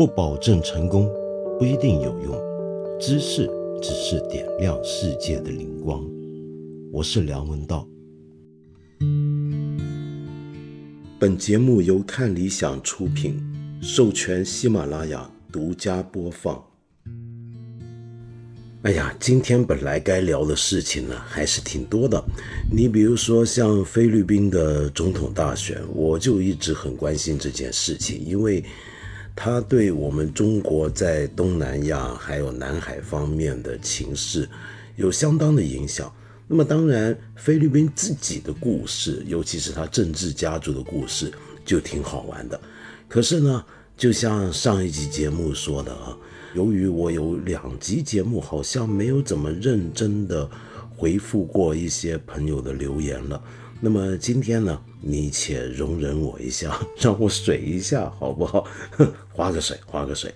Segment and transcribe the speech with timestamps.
[0.00, 1.12] 不保证成功，
[1.58, 2.34] 不一定有用。
[2.98, 3.46] 知识
[3.82, 6.02] 只是点亮世界的灵光。
[6.90, 7.86] 我是梁文道。
[11.18, 13.42] 本节目由看理想出品，
[13.82, 16.64] 授权喜马拉雅独家播放。
[18.80, 22.24] 哎呀，今天本来该聊的事情呢，还是挺多的。
[22.72, 28.64] 你比如说像菲律宾的总统大选，我就一直很关心这件事情，因为
[29.34, 34.48] 它对我们中国在东南亚还有南海方面的情势
[34.96, 36.12] 有相当的影响。
[36.46, 41.32] 那么当然，菲律宾自己的故事，尤其是他政治家族的故事，
[41.64, 42.60] 就挺好玩的。
[43.08, 43.64] 可是呢，
[43.96, 46.16] 就像上一集节目说的啊。
[46.52, 50.50] 由于我有两集节目好像没有怎么认真的
[50.96, 53.40] 回复过一些朋友的留言了，
[53.82, 58.66] 那么今天呢，你且容忍我一下， 让我水一下好不好？
[59.32, 60.32] 划个水，划个水。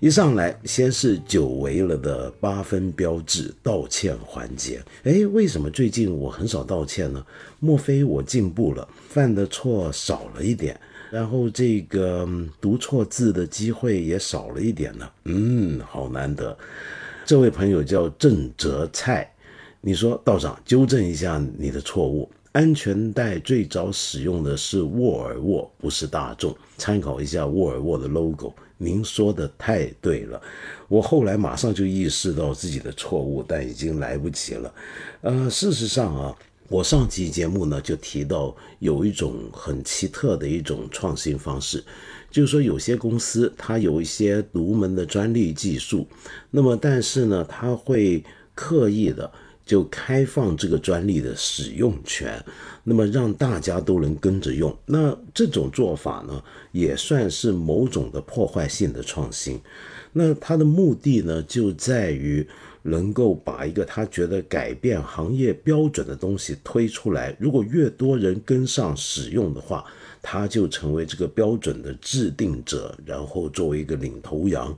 [0.00, 4.82] 一上来先是久违了的八分标志道歉环节。
[5.04, 7.22] 哎，为什么最近我很少道歉呢？
[7.60, 10.78] 莫非我进步了，犯的错少了一点？
[11.10, 12.26] 然后这个
[12.60, 15.06] 读错字的机会也少了一点呢。
[15.24, 16.56] 嗯，好难得。
[17.26, 19.30] 这位朋友叫郑哲菜，
[19.82, 26.56] 你说道长纠正一下你的错误，安全带最早使用的是沃尔沃，不是大众。
[26.78, 28.50] 参考一下沃尔沃的 logo。
[28.78, 30.40] 您说的太对了，
[30.88, 34.74] 我后来马上就意识到自己的错误，但已经来不及了。
[35.20, 36.34] 呃，事实上啊。
[36.68, 41.84] 我上期节目呢就提到有一种很奇特的一种创新方式，
[42.28, 46.08] 就是说有些公司它有一些独门的专利技术，
[46.50, 49.30] 那么但是呢，它会刻意的
[49.66, 52.42] 就开放这个专利的使用权，
[52.84, 54.74] 那么让大家都能跟着用。
[54.86, 59.60] 那这种做法呢，也算是某种的破坏性的创新。
[60.14, 62.48] 那它的目的呢，就在于。
[62.88, 69.84] 能够把一个他觉得改变行业标准的东西推出来，如果越多人跟上使用的话，
[70.22, 74.72] 他就成为这个标准的制定者，然后作为一个领头羊。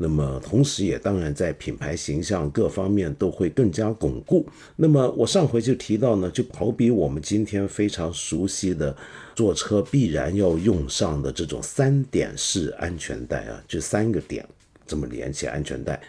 [0.00, 4.46] 那么，同时也当然在品牌形象各方面都会更加巩固。
[4.76, 8.96] 那么，我上回就提到呢，就好比我们今天非常熟悉的
[9.34, 14.48] 坐车必然要用上的这种三点式安全带啊，就三个点
[14.86, 16.00] 这么连起安全带。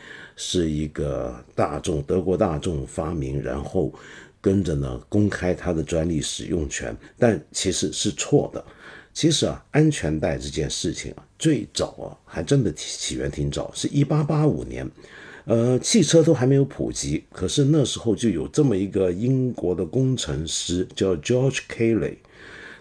[0.42, 3.92] 是一个大众德国大众发明，然后
[4.40, 8.64] 跟着呢公开它的专利使用权，但其实是错的。
[9.14, 14.88] 其实啊，安全带这件事情啊，最早啊还真的起源挺早，是一八八五年，
[15.46, 22.18] 呃，汽车都还没有普及，可是那时候就有这么一个英国的工程师叫 George Kelly，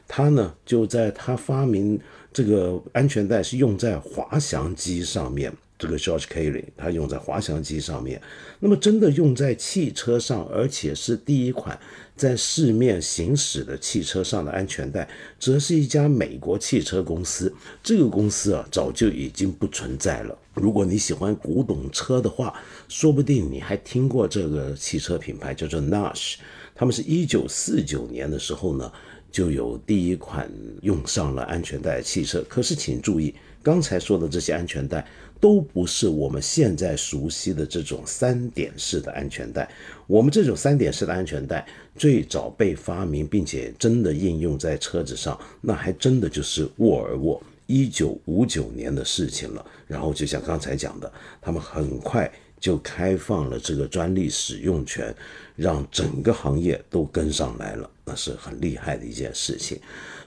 [0.07, 1.99] 他呢就在他发明
[2.33, 5.53] 这个安全带是用在滑翔机上面。
[5.81, 8.21] 这个 George Kelly，他用在滑翔机上面，
[8.59, 11.79] 那么真的用在汽车上，而且是第一款
[12.19, 15.09] 在市面行驶的汽车上的安全带，
[15.39, 17.55] 则是一家美国汽车公司。
[17.83, 20.37] 这个公司啊，早就已经不存在了。
[20.55, 22.53] 如果你喜欢古董车的话，
[22.89, 26.35] 说不定你还听过这个汽车品牌，叫做 Nash。
[26.75, 28.93] 他们是一九四九年的时候呢，
[29.31, 30.51] 就有第一款
[30.83, 32.45] 用上了安全带汽车。
[32.49, 35.07] 可是请注意，刚才说的这些安全带。
[35.41, 39.71] 都不是我们现在熟悉的这种三点式的安全带。
[40.09, 41.65] 我们这种三点式的安全带
[41.95, 49.65] 最早被发明，并且真的应用在车子上，那还真的就是沃尔沃一九五九年的事情了。
[49.87, 55.15] 然后就像刚才讲的，他们很快就开放了这个专利使用权，
[55.55, 59.79] 让整个行业都跟上来了，那是很厉害的一件事情。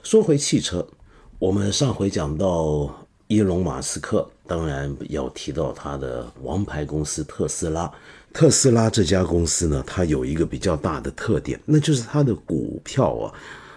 [0.04, 0.86] 说回汽车，
[1.40, 2.98] 我们上回讲到。
[3.28, 7.90] 伊隆马斯克当然要提到他的王牌公司特斯拉。
[8.32, 13.32] 特斯拉这家公司呢，它有一个比较大的特点，那就是它的股票啊，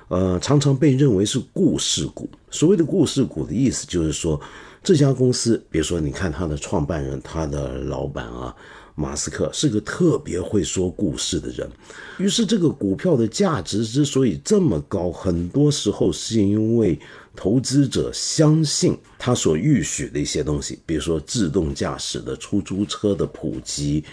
[0.08, 2.30] 呃，常常被认为是故事股。
[2.50, 4.40] 所谓的故事股的意思就是说，
[4.84, 8.56] 这家公司，比如说你看它的创办人，他的老板啊。
[8.98, 11.70] 马斯克是个特别会说故事的人，
[12.18, 16.98] 于是这个股票的价值之所以这么高，很多时候是因为
[17.36, 24.04] 投资者相信他所预许的一些东西，比如说自动驾驶的出租车的普及，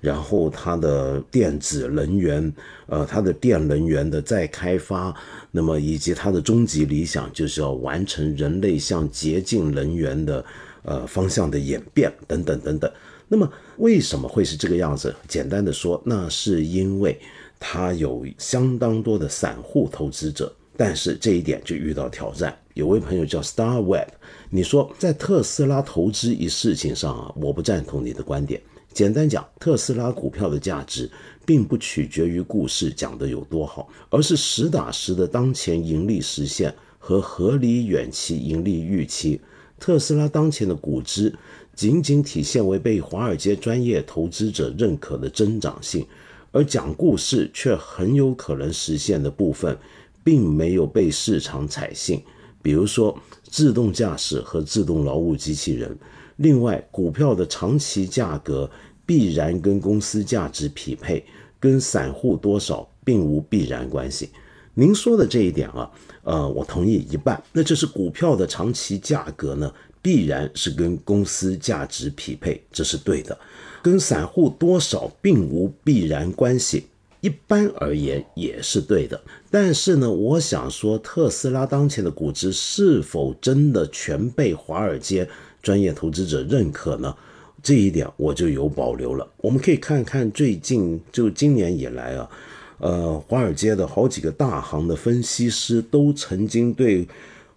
[0.00, 2.52] 然后它的电子能源，
[2.86, 5.14] 呃，它的电能源的再开发，
[5.50, 10.44] 那么以及它的终极理想就是要完成人类向洁净能源的
[10.82, 12.90] 呃方向的演变等等等等。
[13.28, 15.14] 那么为什么会是这个样子？
[15.28, 17.16] 简单的说，那是因为
[17.60, 22.58] 它有相当多的散户投资者，但是这一点就遇到挑战。
[22.72, 24.08] 有位朋友叫 Star Web，
[24.48, 28.58] 你说在特斯拉投资一事情上啊，我不赞同你的观点。
[28.90, 31.10] 简单讲，特斯拉股票的价值
[31.44, 39.38] 并不取决于故事讲的有多好，而是实打实的当前盈利实现和合理远期盈利预期。
[39.78, 41.30] 特斯拉当前的股值
[41.76, 46.06] 仅仅体现为被华尔街专业投资者认可的增长性，
[46.52, 49.76] 而讲故事却很有可能实现的部分，
[50.22, 52.22] 并没有被市场采信。
[52.62, 55.96] 比如说自动驾驶和自动劳务机器人。
[56.36, 58.70] 另外，股票的长期价格
[59.04, 61.22] 必然跟公司价值匹配，
[61.58, 64.30] 跟散户多少并无必然关系。
[64.74, 65.90] 您说的这一点啊，
[66.22, 67.42] 呃，我同意一半。
[67.52, 69.70] 那就是股票的长期价格呢，
[70.00, 73.38] 必然是跟公司价值匹配，这是对的。
[73.82, 76.86] 跟散户多少并无必然关系，
[77.20, 79.20] 一般而言也是对的。
[79.50, 85.28] 但是呢，我想说，特斯拉当前的估值是否真的全被华尔街？
[85.62, 87.14] 专业投资者认可呢，
[87.62, 89.28] 这一点我就有保留了。
[89.36, 92.30] 我们可以看看最近就今年以来啊，
[92.78, 97.06] 呃，华尔街的好几个大行的分析师都曾经对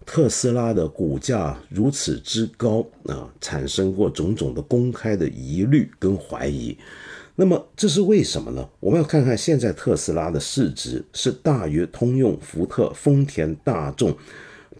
[0.04, 6.76] 特斯拉的股价如此之高啊，产生过种种的公开的疑虑跟怀疑。
[7.36, 8.68] 那么这是为什么呢？
[8.80, 14.16] 我们要看看现在特斯拉的市值是大于通用、福特、丰田、大众。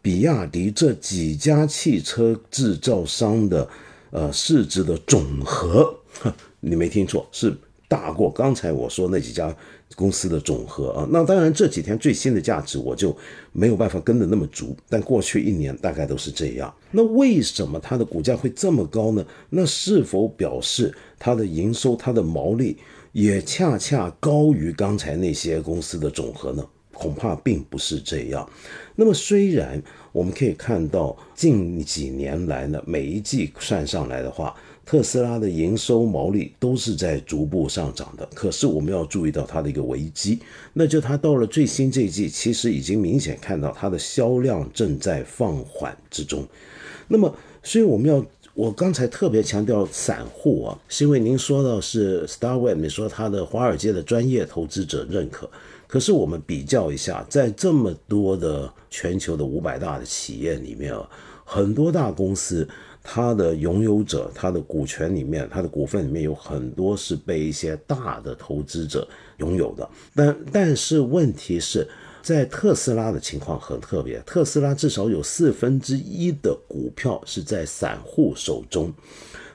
[0.01, 3.67] 比亚迪这几家汽车制造商的
[4.11, 5.99] 呃市值的总和，
[6.61, 7.57] 你没听错，是
[7.89, 9.57] 大过刚才我说那几家
[9.97, 11.09] 公司的总和啊。
[11.11, 13.17] 那当然这几天最新的价值我就
[13.53, 16.73] 没有办法跟得那么足，但过去一年大概都是这样。
[16.91, 19.25] 那为什么它的股价会这么高呢？
[19.49, 22.77] 那是否表示它的营收、它的毛利
[23.13, 26.63] 也恰恰高于刚才那些公司的总和呢？
[26.93, 28.47] 恐怕并不是这样。
[28.95, 29.83] 那么，虽然
[30.13, 34.55] 我们可以看到近几年来呢，每一季算上来的话，
[34.85, 38.29] 特斯拉的营收毛利都是在逐步上涨的。
[38.35, 40.41] 可是，我们要注意到它的一个危机，
[40.75, 46.47] 那就它到了最新这一季，其实已经明显看到它的销量正在放缓之中。
[47.09, 48.25] 那么，所以我们要，
[48.55, 55.51] 我刚才特别强调散户啊，是因为您说到是 Starweb，你说它的华尔街的专业投资者认可。
[55.89, 61.09] 可是我们比较一下，在这么多的全球的五百大的企业里面啊，
[61.45, 62.67] 很多大公司，
[63.03, 69.07] 它的拥有者，它的股权里面，它的股份里面有很多是被一些大的投资者
[69.39, 69.89] 拥有的。
[70.15, 71.87] 但但是问题是
[72.25, 78.91] 在特斯拉的情况很特别，特斯拉至少有四分之一的股票是在散户手中。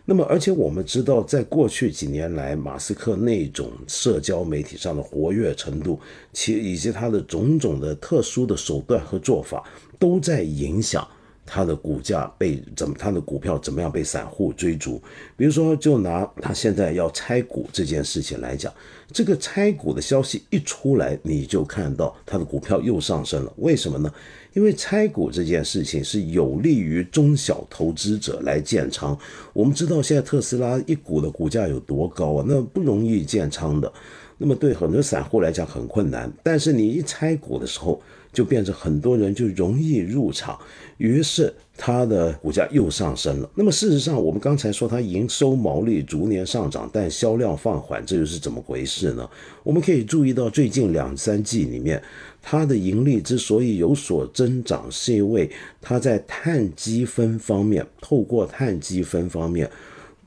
[0.06, 6.00] 那么，而且我们知道，在过去几年来，马斯克那种社交媒体上的活跃程度，
[6.32, 9.68] 其以及他的种种的特殊的手段和做法，
[9.98, 11.08] 都在影响。
[11.52, 12.96] 它的股价被怎么？
[13.00, 15.02] 它的股票怎么样被散户追逐？
[15.36, 18.72] 比如说，就拿他现在要拆股这件事情来讲，
[19.12, 23.54] 这个拆股的消息一出来，你就看到它的股票又上升了。
[23.58, 24.12] 为什么呢？
[24.54, 29.18] 因为拆股这件事情是有利于中小投资者来建仓。
[29.54, 32.46] 我们知道现在特斯拉一股的股价有多高啊？
[32.48, 33.92] 那不容易建仓的。
[34.38, 36.32] 那么对很多散户来讲很困难。
[36.42, 38.02] 但是你一拆股的时候，
[38.32, 40.58] 就变成很多人就容易入场，
[40.98, 43.50] 于是它的股价又上升了。
[43.56, 49.28] 那么事实上，我们刚才说它营收毛利逐年上涨，但销量放缓，这又是怎么回事呢？
[49.64, 52.04] 我们可以注意到最近两三季里面，
[52.42, 55.50] 它的盈利之所以有所增长，是因为
[55.82, 59.72] 它在碳积分方面，透过碳积分方面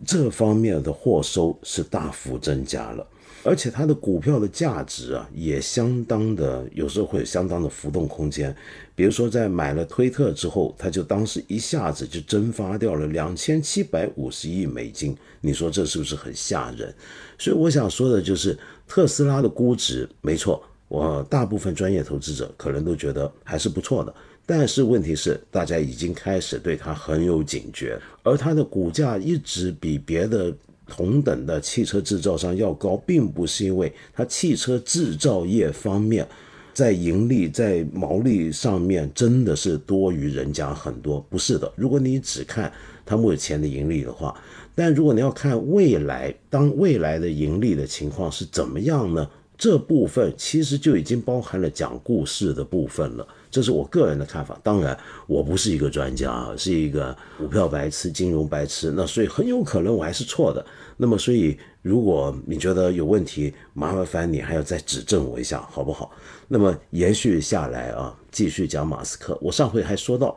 [0.06, 3.06] 这方面的货收是大幅增加了。
[3.44, 8.54] 而且它的股票的价值啊，也相当的，有时候会有相当的浮动空间。
[8.94, 15.16] 比如说，在买了推特之后，他就当时一下子就蒸发掉了两千七百五十亿美金。
[15.40, 16.94] 你说这是不是很吓人？
[17.38, 24.14] 所以我想说的就是，特斯拉的估值没错，我大部分专业投资者可能都觉得还是不错的。
[24.44, 30.54] 但是问题是，大家已经开始对它很有警觉，而它的股价一直比别的。
[30.84, 36.26] 同等的汽车制造商要高，并不是因为它汽车制造业方面
[36.74, 41.70] 在盈利、在毛利上面真的是多于人家很多，不是的。
[41.76, 42.72] 如果你只看
[43.04, 44.34] 它目前的盈利的话，
[44.74, 49.28] 但如果你要看未来，当未来的盈利的情况是怎么样呢？
[49.62, 53.24] 这部分其实就已经包含了讲故事的部分了。
[53.48, 54.58] 这是我个人的看法。
[54.60, 60.66] 当然，我不是一个专家，是一个股票白痴、金融白痴，那所以很有可能我还是错的。
[60.96, 66.10] 那么，所以如果你觉得有问题，麻烦你还要再指正我一下，好不好？
[66.48, 69.38] 那么延续下来啊，继续讲马斯克。
[69.40, 70.36] 我上回还说到。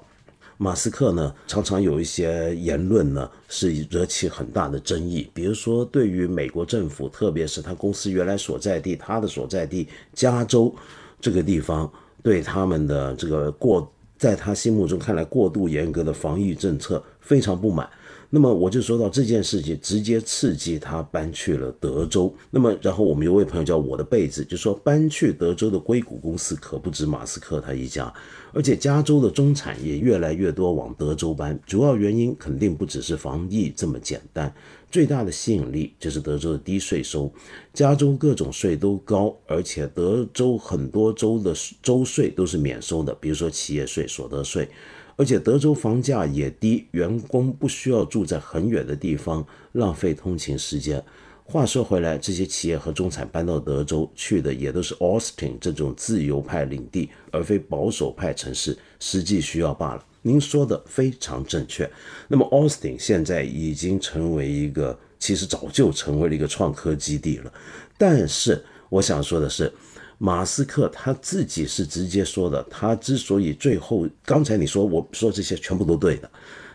[0.57, 5.29] 马斯克呢，常常有一些言论呢，是惹起很大的争议。
[5.33, 10.73] 比如说，对于美国政府，特别是他公司原来所在地，他的所在地加州
[11.19, 11.91] 这个地方，
[12.23, 17.89] 对他们的这个过，在他心目中看来过度严格的防疫政策非常不满。
[18.35, 22.35] 那么我就说到这件事情，直接刺激他搬去了德州。
[22.51, 28.13] 那么，然后我们有位朋友叫我的被子，就说搬去德州的硅谷公司可不止马斯克他一家，
[28.51, 31.57] 而且加州的中产也越来越多往德州搬。
[31.65, 34.53] 主要原因肯定不只是防疫这么简单，
[34.91, 37.31] 最大的吸引力就是德州的低税收。
[37.73, 44.67] 加州各种税都高，而且德州很多州的州税都是免收的，比如说企业税、所得税。
[45.17, 51.03] 而且德州房价也低，员工不需要住在很远的地方，浪费通勤时间。
[51.43, 60.05] 话说回来，这些企业和中产搬到德州去的也都是 Austin 这种自由派领地，而非保守派城市，实际需要罢了。
[60.21, 61.89] 您说的非常正确。
[62.27, 67.53] 那么 Austin 现在已经成为一个，其实早就成为了一个创科基地了。
[67.97, 69.71] 但是我想说的是。
[70.17, 76.29] 马斯克他自己是直接说的，他之所以最后刚才你说我说这些全部都对的，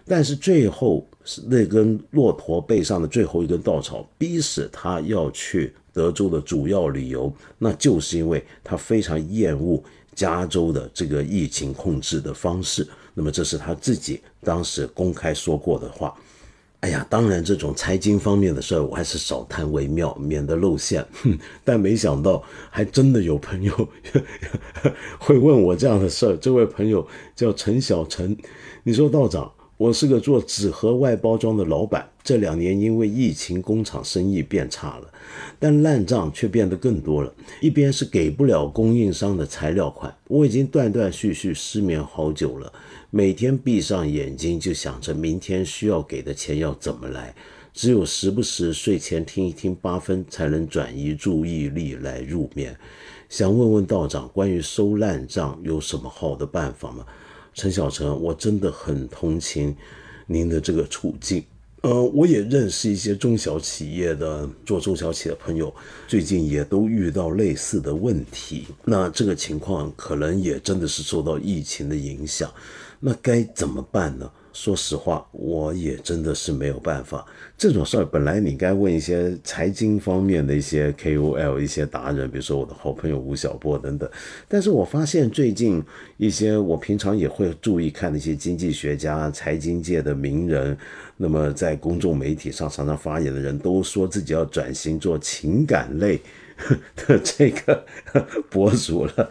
[0.06, 1.06] 但是最后
[1.46, 9.82] 那根骆驼背上的最后一根稻草，逼使他要去德州的主要理由，那就是因为他非常厌恶
[10.14, 12.86] 加州的这个疫情控制的方式。
[13.14, 16.14] 那么这是他自己当时公开说过的话。
[16.80, 21.06] 哎呀，当然，这种财经方面的事儿，我还是少谈为妙，免得露馅。
[21.22, 23.88] 哼， 但没想到，还真的有朋友
[25.20, 26.36] 会问我这样的事儿。
[26.36, 27.06] 这位朋友
[27.36, 28.34] 叫陈小陈，
[28.82, 35.10] 你说道长，我是个做纸盒外包装的老板，这两年因为疫情，工厂生意变差了，
[35.58, 37.32] 但烂账却变得更多了。
[37.62, 42.70] 一边是给不了供应商的材料款，我已经断断续续失眠好久了。
[43.08, 47.34] 每天闭上眼睛就想着明天需要给的钱要怎么来，
[47.72, 52.76] 只有时不时睡前听一听八分，才能转移注意力来入眠。
[53.30, 57.06] 想问问道长，关于收烂账有什么好的办法吗？
[57.60, 59.76] 陈小成，我真的很同情
[60.26, 61.44] 您的这个处境。
[61.82, 65.70] 呃，我也认识一些中小企业的做中小企业的朋友，
[66.08, 68.66] 最近也都遇到类似的问题。
[68.82, 72.50] 那这个情况可能也真的是受到疫情的影响。
[72.98, 74.30] 那该怎么办呢？
[74.52, 77.24] 说实话，我也真的是没有办法。
[77.56, 84.10] 这种事儿本来你该问一些财经方面的一些 KOL、一些达人，比如说我的好朋友吴晓波等等。
[84.48, 85.82] 但是我发现最近
[86.16, 90.76] 一些我平常也会注意看的一些经济学家、财经界的名人，
[91.16, 96.20] 那么在公众媒体上常常发言的人都说自己要转型做情感类
[96.96, 97.84] 的这个
[98.50, 99.30] 博主了。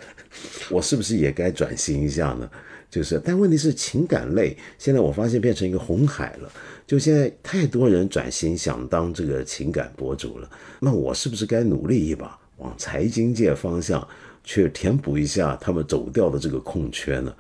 [0.70, 2.50] 我是不是也该转型一下呢？
[2.90, 6.52] 就是，但问题是情感类，现在我发现变成一个红海了。
[6.88, 14.06] 就现在太多人转型想当这个情感博主了，那我是不是该努力一把，往财经界方向
[14.44, 17.32] 去填补一下他们走掉的这个空缺呢？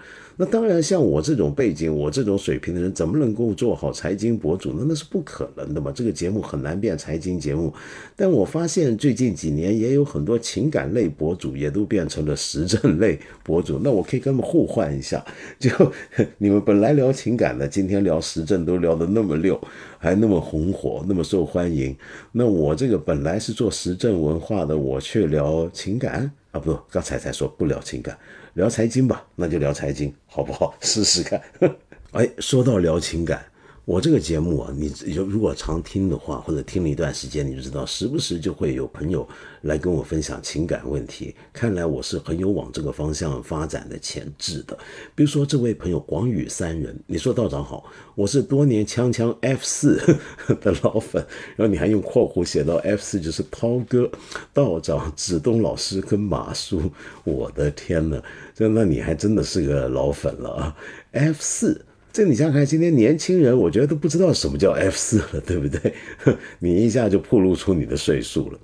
[0.41, 4.86] 那当然，像我这种背景、我这种水平的人，怎么能够做好财经博主呢？
[4.88, 5.91] 那是不可能的嘛！
[5.93, 7.74] 这个节目很难变财经节目。
[8.15, 13.81] 但我发现最近几年也有很多情感类博主也都变成了时政类博主。
[13.84, 15.22] 那我可以跟他们互换一下，
[15.60, 15.69] 就
[16.39, 19.60] 你们本来聊情感的，今天聊时政都聊得那么溜，
[19.98, 21.93] 还那么红火，那么受欢迎。
[22.31, 26.60] 那我这个本来是做时政文化的，我却聊情感啊？
[26.62, 28.17] 不，刚才才说不聊情感。
[28.59, 30.75] 聊财经吧，那就聊财经，好不好？
[30.81, 31.41] 试试看。
[32.11, 33.41] 哎，说到聊情感。
[33.89, 39.27] 我这个节目啊，你就如果常听的话，或者听了一段时间，你就知道，时不时就会有朋友
[39.62, 41.34] 来跟我分享情感问题。
[41.51, 44.77] 看来我是很有往这个方向发展的潜质的。
[45.15, 50.00] 比如说这位朋友广宇三人，你说道长好，我是多年锵锵 F 四
[50.62, 54.08] 的老粉，然后你还用括弧写到 F 四就是涛哥、
[54.53, 56.79] 道长、子东老师跟马叔，
[57.24, 58.22] 我的天呐，
[58.53, 60.75] 这那你还真的是个老粉了啊
[61.13, 61.84] ！F 四。
[62.11, 65.93] 这你想想看，今天年轻人我觉得都不知道什么叫 F 四了，对不对？
[66.59, 68.59] 你一下就暴露出你的岁数了。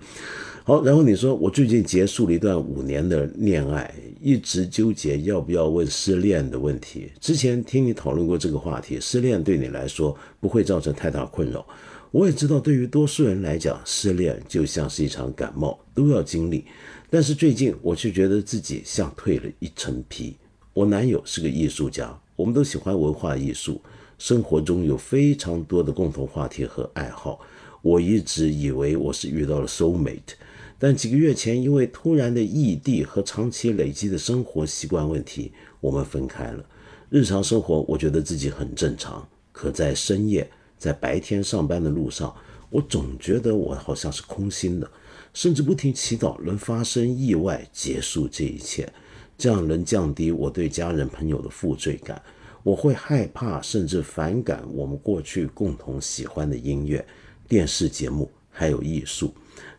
[0.63, 7.11] 好，然后你说我最近结束了一段五年的恋爱，一直纠结要不要问失恋的问题。
[7.21, 11.63] 之前听你讨论过这个话题，失恋对你来说不会造成太大困扰。
[12.09, 16.65] 我也知道，对于多数人来讲，失恋就像是一场感冒，都要经历。
[17.11, 20.35] 但是最近，我却觉得自己像蜕了一层皮。
[20.73, 23.81] 我男友是个艺术家，我们都喜欢文化艺术，
[24.17, 27.39] 生活中有非常多的共同话题和爱好。
[27.81, 30.33] 我一直以为我是遇到了 soul mate，
[30.77, 36.65] 但几个月前，因为突然的异地和长期累积的生活习惯问题，我们分开了。
[37.09, 40.49] 日常生活，我觉得自己很正常，可在深夜。
[40.77, 42.35] 在白天上班的路上，
[42.69, 44.91] 我总觉得我好像是空心的，
[45.33, 48.91] 甚至不停祈祷能发生意外结束这一切，
[49.37, 52.21] 这样能降低我对家人朋友的负罪感。
[52.63, 57.05] 我会害怕甚至反感我们过去共同喜欢的音乐、
[57.47, 59.33] 电视节目还有艺术。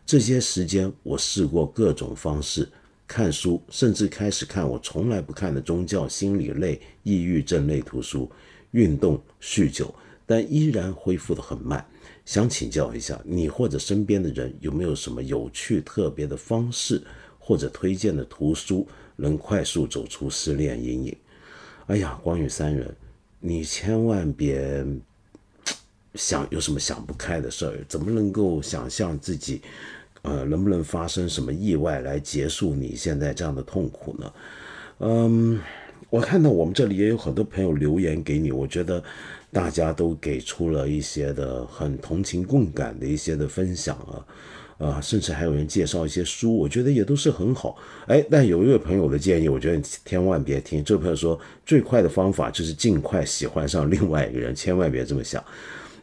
[0.05, 2.69] 这些时间，我试过各种方式
[3.05, 8.31] 看书，甚至开始看我从来不看的宗教、心理类、抑郁症类图书，
[8.71, 9.93] 运动、酗酒。
[10.25, 11.85] 但依然恢复的很慢，
[12.25, 17.01] 想请教一下你或者身边的人有没有什么有趣特别的方式
[17.39, 18.85] 或者推荐的图书，
[19.17, 21.17] 能快速走出失恋阴影？
[21.87, 22.95] 哎呀，光宇三人，
[23.41, 24.85] 你千万别
[26.15, 29.61] 想有什么想不开的事儿，怎么能够想象自己，
[30.21, 34.33] 呃，能不能发生什么意外来结束你现在这样的痛苦呢？
[34.99, 35.59] 嗯，
[36.09, 39.03] 我看到我们这里也有很多朋友留言给你，我觉得。
[39.49, 44.19] 大家都给出了一些的很同情共感的一些的分享啊，
[44.77, 47.75] 啊，甚至还有人介绍一些书，我觉得也都是很好。
[48.05, 50.83] 哎，但有一位朋友的建议，我觉得千万别听。
[50.83, 55.43] 这位朋友说，最快的方法就是尽快喜欢上另外一个人，千万别这么想。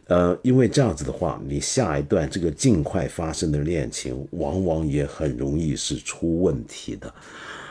[0.07, 7.11] 呃，因为这样子的话，你下一段这个尽快发生的恋情，往往也很容易是出问题的。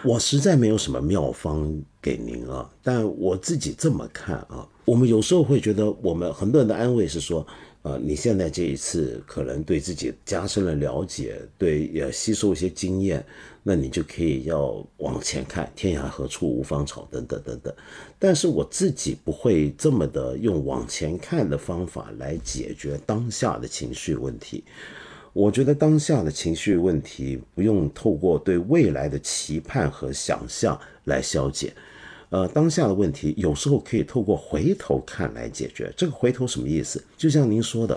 [0.02, 7.46] 我实在没有什么妙方给您啊，但我自己这么看啊，我们有时候会觉得，我们很多人的安慰是说，
[7.84, 13.22] 呃，你现在这一次可能对自己加深了了解，对，也吸收一些经验，
[13.62, 17.74] 那你就可以要往前看，天涯何处无芳草等等等等。
[18.18, 24.64] 但是我自己不会这么的用往前看的方法来解决当下的情绪问题。
[25.34, 31.70] 我觉得当下的情绪问题不用透过对未来的期盼和想象来消解，
[32.34, 35.94] 呃，当下的问题有时候可以透过回头看来解决。
[35.96, 37.00] 这个回头什么意思？
[37.16, 37.96] 就像您说的，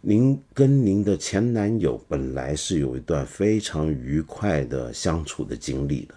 [0.00, 6.14] 您跟您的前男友本来是有一段非常愉快的相处的经历的，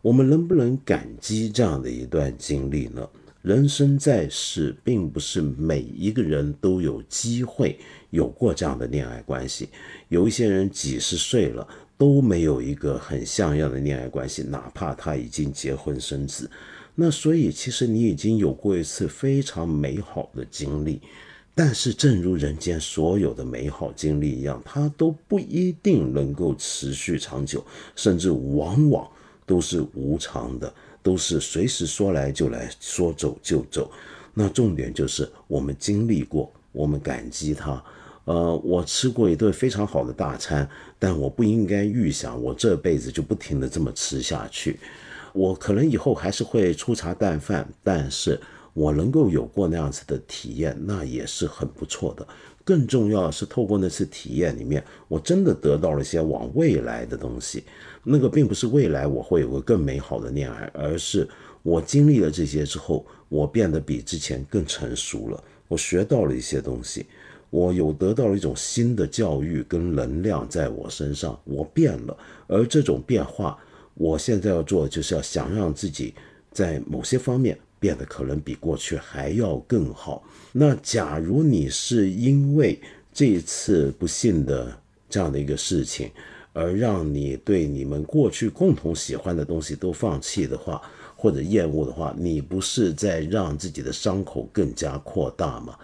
[0.00, 3.04] 我们能不能感激这样的一段经历呢？
[3.42, 7.76] 人生在世，并不是每一个人都有机会
[8.10, 9.68] 有过这样的恋爱关系。
[10.08, 11.66] 有一些人几十岁了
[11.98, 16.48] 都没有一个很像样的恋爱关系，哪怕他已经结婚生子。
[16.94, 21.00] 那所以，其实你已经有过一次非常美好的经历。
[21.54, 29.06] 但是，正如人间所有的美好经历一样，它都不一定能够持续长久，甚至往往
[29.44, 30.72] 都是无常的。
[31.02, 33.90] 都是随时说来就来说走就走，
[34.34, 37.82] 那重点就是我们经历过，我们感激它。
[38.24, 40.68] 呃，我吃过一顿非常好的大餐，
[41.00, 44.78] 但我不应该预想我这辈子就不停的这么吃下去。
[45.32, 48.40] 我可能以后还是会粗茶淡饭，但是
[48.74, 52.26] 我能够有过那样子的体验，那也是很不错的。
[52.64, 57.64] 更重要的是，透过那次体验里面，我真的得到了一些往未来的东西。
[58.04, 61.28] 那个并不是未来我会有个更美好的恋爱，而是
[61.62, 65.42] 我经历了这些之后，我变得比之前更成熟了。
[65.66, 67.06] 我学到了一些东西，
[67.50, 72.16] 我有得到了一种新的教育跟能量在我身上，我变了。
[72.46, 73.58] 而这种变化，
[73.94, 76.14] 我现在要做的就是要想让自己
[76.50, 77.58] 在某些方面。
[77.82, 80.22] 变得可能比过去还要更好。
[80.52, 82.80] 那假如你是因为
[83.12, 84.72] 这一次不幸的
[85.10, 86.08] 这样的一个事情，
[86.52, 90.80] 而让你对你们过去共同喜欢的东西都放弃的话，
[91.16, 95.76] 或者厌恶的话，你不是在让自己的伤口更加扩大吗？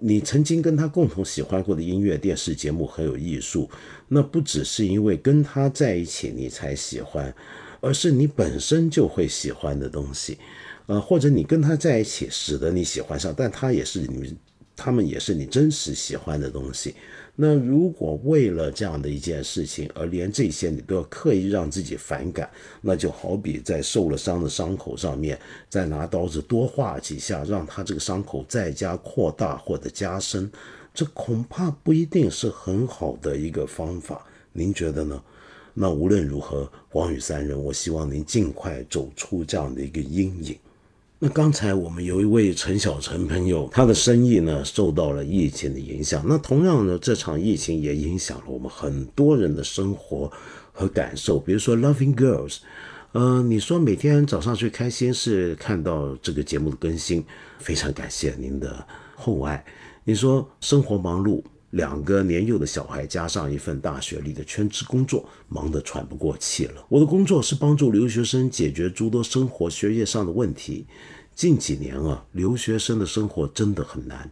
[0.00, 3.70] 你曾经跟他共同喜欢过的音乐、电视节目很有艺术，
[4.08, 7.34] 那不只是因为跟他在一起你才喜欢，
[7.80, 10.38] 而是你本身就会喜欢的东西。
[10.86, 14.36] 呃，或者你跟他在一起，使得你喜欢上，但他也是你，
[14.76, 16.94] 他们也是你真实喜欢的东西。
[17.36, 22.48] 那如果为了这样的一件事情，而连这些你都要刻意让自己反感，
[22.80, 25.36] 那就好比在受了伤的伤口上面
[25.68, 30.48] 再拿刀子多划几下，让他这个伤口再加扩大或者加深，
[30.94, 34.24] 这恐怕不一定是很好的一个方法。
[34.52, 35.20] 您觉得呢？
[35.74, 40.56] 那无论如何，黄宇三人，我希望您尽快走出这样的一个阴影。
[41.18, 46.24] 那刚才我们有一位陈小陈朋友，他的生意呢受到了疫情的影响。
[46.28, 50.30] 那同样呢，这场疫情也影响了我们很多人的生活
[50.72, 51.40] 和感受。
[51.40, 52.56] 比如说《Loving Girls》，
[53.10, 57.24] 呃，你说每天早上最开心是看到这个节目的更新，
[57.58, 59.64] 非常感谢您的厚爱。
[60.06, 61.42] 你说生活忙碌。
[61.70, 66.86] 两个年幼的小孩，加上一份大学里的全职工作，忙得喘不过气了。
[66.88, 70.86] 我的工作是帮助留学生解决诸多生活、学业上的问题。
[71.34, 74.30] 近几年啊，留学生的生活真的很难。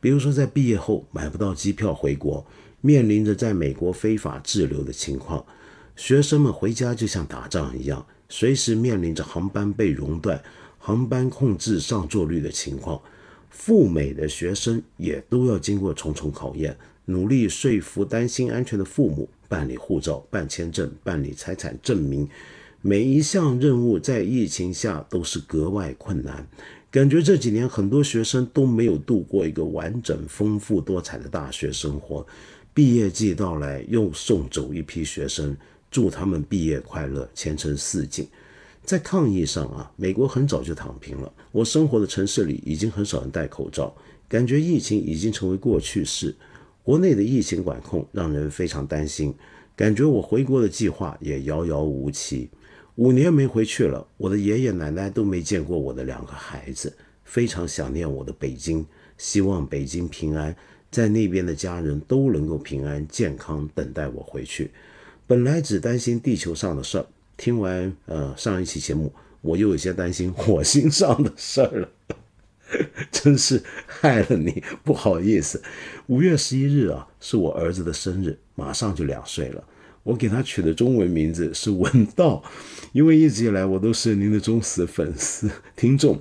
[0.00, 2.46] 比如说，在毕业后买不到机票回国，
[2.80, 5.44] 面临着在美国非法滞留的情况，
[5.96, 10.40] 学生们回家就像打仗一样，随时面临着航班被熔断、
[10.78, 13.02] 航班控制上座率的情况。
[13.56, 22.28] 赴美的学生也都要经过重重考验，努力说服担心安全的父母办理护照、办签证、办理财产证明。
[22.82, 26.46] 每一项任务在疫情下都是格外困难。
[26.90, 32.26] 感觉这几年很多学生都没有度过一个完整、丰富多彩的大学生活。
[32.74, 35.56] 毕业季到来，又送走一批学生，
[35.90, 38.28] 祝他们毕业快乐、前程似锦。
[38.84, 41.32] 在抗疫上啊，美国很早就躺平了。
[41.52, 43.94] 我生活的城市里已经很少人戴口罩，
[44.28, 46.34] 感觉疫情已经成为过去式。
[46.82, 49.34] 国内的疫情管控让人非常担心，
[49.74, 52.50] 感觉我回国的计划也遥遥无期。
[52.96, 56.94] 五年没回去了，我的爷爷奶奶都没见过我的两个孩子，
[57.24, 58.84] 非常想念我的北京。
[59.16, 60.54] 希望北京平安，
[60.90, 64.70] 在那边的家人都能够平安健康，等待我回去。
[65.26, 67.06] 本来只担心地球上的事儿。
[67.36, 71.88] 听完呃上一期节目，我又有些担心火星上的事儿了，
[73.10, 75.62] 真是害了你，不好意思。
[76.06, 79.64] 五月十一日啊，是我儿子的生日，马上就两岁了。
[80.02, 82.42] 我给他取的中文名字是文道，
[82.92, 86.20] 因为一直以来我都是您的忠实粉丝听众。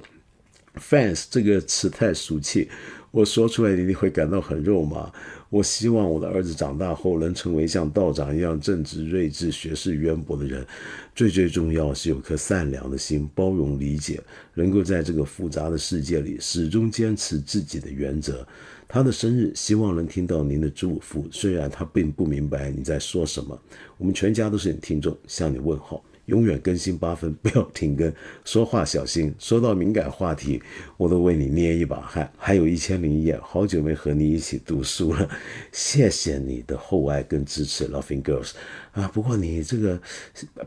[0.76, 2.70] fans 这个词太俗气，
[3.12, 5.12] 我说出来你定会感到很肉麻。
[5.54, 10.66] 我希望我的儿子长大后能成为像道长一样正直、睿智、学识渊博的人。
[11.14, 14.20] 最最重要是有颗善良的心，包容、理解，
[14.56, 18.44] 能够在这个复杂的世界里始终坚持自己的原则。
[18.88, 21.28] 他的生日，希望能听到您的祝福。
[21.30, 23.56] 虽然他并不明白你在说什么，
[24.00, 26.04] 我们全家都是你听众，向你问好。
[26.26, 28.12] 永远更新八分，不要停更。
[28.46, 30.62] 说话小心，说到敏感话题，
[30.98, 32.32] 我都为你捏一把汗。
[32.38, 35.30] 还有一千零一夜，好久没和你一起读书了，
[35.72, 38.52] 谢谢你的厚爱跟支持，Loving Girls。
[38.94, 40.02] 啊，不过你这个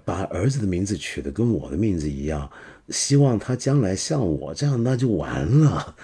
[0.04, 2.50] 把儿子的名字取得跟我的名字一样，
[2.88, 5.96] 希望他将来像我这样，那就完了。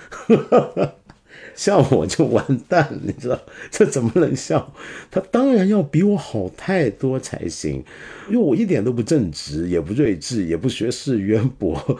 [1.55, 3.38] 像我就完蛋，你知道
[3.71, 4.73] 这怎么能像？
[5.11, 7.85] 他当然要比我好太多才行，
[8.29, 11.99] 因为我一点都不正直，也不睿智，也不学识渊博，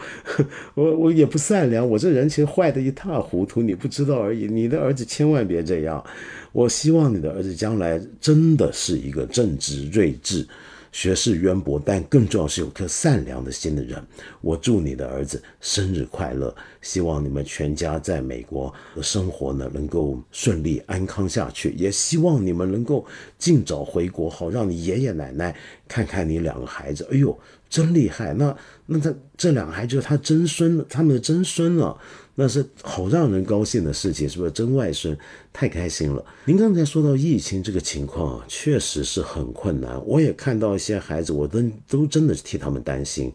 [0.73, 4.47] 我我也不善良，我这人其实坏的一塌糊涂，你不知道而已。
[4.47, 6.03] 你的儿子千万别这样，
[6.51, 10.47] 我希望你的儿子将来真的是一个正直睿智。
[10.93, 14.01] 学识渊博，但更重要是有颗善良的心的人。
[14.39, 23.05] 我祝你的儿子生日快乐，希望你们全家在美国的生活呢能够顺利安康下去，也希望你们能够
[23.39, 25.53] 尽早回国，好让你爷爷奶奶
[25.87, 27.05] 看看你两个孩子。
[27.11, 28.31] 哎呦，真厉害！
[28.33, 31.99] 那那他这两个孩子他曾孙，他们的曾孙了。
[32.35, 34.51] 那是好让人高兴的事情，是不是？
[34.51, 35.15] 真外孙
[35.51, 36.25] 太开心了。
[36.45, 40.03] 您刚才说到疫情这个情况啊，确实是很困难。
[40.05, 43.31] 我也看到一些孩子，我都都真的是替他们担心。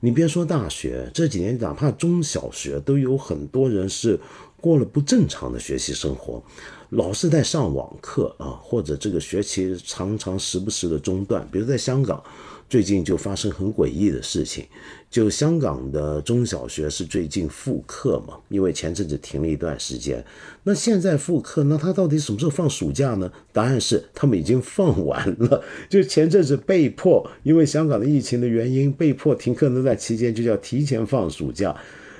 [0.00, 4.18] 你别说大学，这几年哪怕中小学都有很多人是
[4.60, 6.42] 过了不正常的学习生活，
[6.88, 11.46] 老是在上网课啊，或者这个学期常常时不时的中断。
[11.52, 12.20] 比如在香港。
[12.68, 14.64] 最近就发生很诡异的事情，
[15.10, 18.34] 就香港的中小学是最近复课嘛？
[18.48, 20.24] 因为前阵子停了一段时间，
[20.62, 23.30] 那现在复课，那他到底什么时候放暑假呢？
[23.52, 31.76] 答案是他们已经放完了，就前阵子被迫，因为香港的疫情的原因被迫停课那段期间就叫提前放暑假。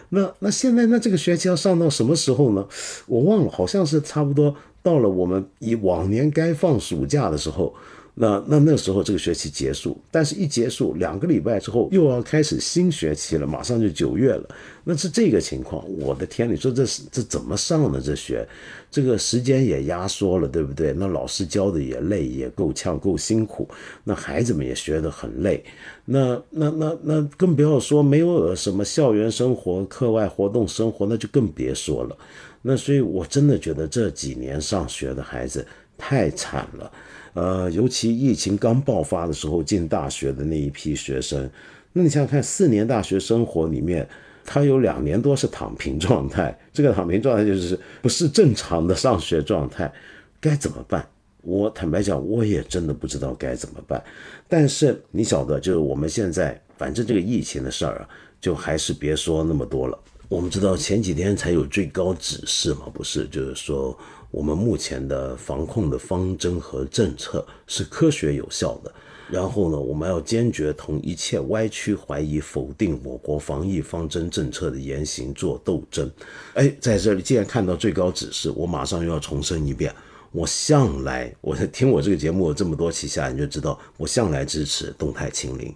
[0.09, 2.67] 那那现在那这个学期要上到什么时候呢？
[3.07, 7.73] 我忘了，好像是差不多到了我们以往年该放暑假的时候。
[8.23, 14.47] 那那那时候这个学期结束，但是一结束两个礼拜之后又要开始新学期了，马上就九月了。
[14.85, 17.99] 那是这个情况，我的天，你说这这怎么上呢？
[17.99, 18.47] 这学，
[18.91, 20.93] 这个时间也压缩了，对不对？
[20.93, 23.67] 那老师教的也累，也够呛，够辛苦。
[24.05, 25.65] 那孩子们也学得很累。
[26.05, 32.15] 那那那那更不要说没有什么校园生活、课外活动生活，那就更别说了。
[32.61, 36.93] 那所以我真的觉得这几年上学的孩子太惨了。
[37.33, 41.49] 呃，尤其疫情刚爆发的时候进大学的那一批学生，
[41.93, 44.09] 那你想想看，四年大学生活里面，
[44.45, 49.93] 他有两年多是躺平状态，这个躺平状态就是不是正常的上学状态，
[50.41, 51.07] 该怎么办？
[51.43, 54.03] 我坦白讲，我也真的不知道该怎么办。
[54.47, 58.09] 但是你晓得，就是我们现在反正这个疫情的事儿啊，
[58.41, 59.99] 就还是别说那么多了。
[60.29, 63.27] 我们知道前几天才有最高指示嘛，不是？
[63.29, 63.99] 就是说
[64.31, 68.93] 我们目前的防控的方针和政策是科学有效的。
[69.31, 76.11] 然后呢，我们要坚决同一切歪曲、怀疑、否定我国防疫方针政策的言行做斗争。
[76.55, 79.95] 哎，在这里，既然看到最高指示，我马上又要重申一遍：
[80.33, 85.73] 我向来，我听我这个节目这么多期下，你就知道我向来支持动态清零。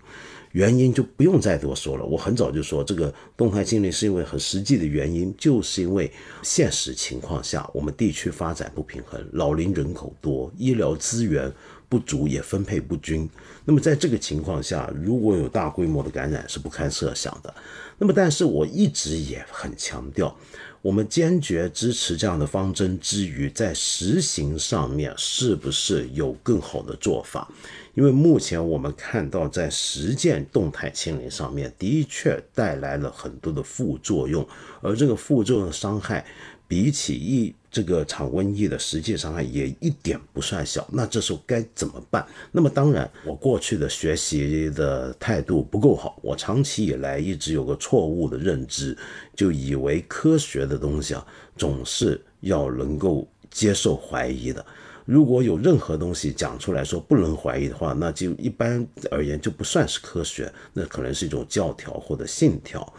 [0.55, 2.05] 原因就不用再多说了。
[2.05, 6.09] 我很早就说，这个动态清零是因为很实际的原因，就是因为
[6.45, 11.53] 现实情况下，我们地区发展不平衡，老龄人口多，医疗资源
[11.89, 13.29] 不足，也分配不均。
[13.65, 17.53] 那么在这个情况下，如果有大规模的感染，是不堪设想的。
[17.99, 20.37] 那么，但是我一直也很强调，
[20.83, 27.51] 我们坚决支持这样的方针之余，在实行上面是不是有更好的做法？
[27.95, 34.47] 因为目前我们看到，在实践动态清零上面，的确带来了很多的副作用，
[34.81, 36.25] 而这个副作用伤害，
[36.67, 40.87] 比起一这个场瘟疫的实际伤害也一点不算小。
[40.93, 42.27] 那这时候该怎么办？
[42.51, 48.97] 那么当然，我过去的学习的态度不够好，我长期以来一直有个错误的认知，
[49.37, 51.25] 就以为科学的东西啊，
[51.57, 54.65] 总是要能够接受怀疑的。
[55.05, 62.91] 如果有任何东西讲出来说不能怀疑的话，那就一般而言就不算是科学，那可能是一种教条或者信条。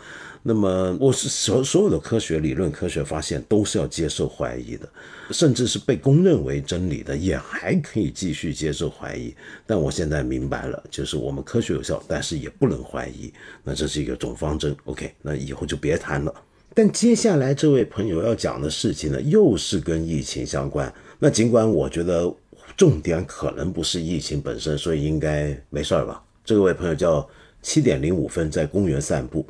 [0.48, 4.88] 那么我是所所有的科学理论、科学发现都是要接受怀疑的，
[5.32, 9.34] 甚至是被公认为真理的也还可以继续接受怀疑。
[9.66, 13.34] 但我现在明白了，就是我们科学有效，但是也不能怀疑。
[13.64, 14.78] 那这是一个总方针。
[14.84, 16.32] OK，那以后就别谈了。
[16.76, 20.94] 但接下来这位朋友要讲的事情呢，又是跟疫情相关。
[21.20, 22.34] 那尽管我觉得
[22.76, 26.22] 重点可能不是疫情本身，所以应该没事儿吧？
[26.44, 27.28] 这位朋友叫
[27.62, 29.46] 七点零五分在公园散步。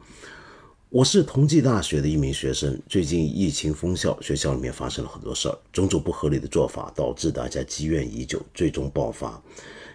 [0.89, 9.41] 我是同济大学的一名学生，最近疫情封校，学校里面发生了很多事儿，种种不合理的做法导致大家积怨已久，最终爆发。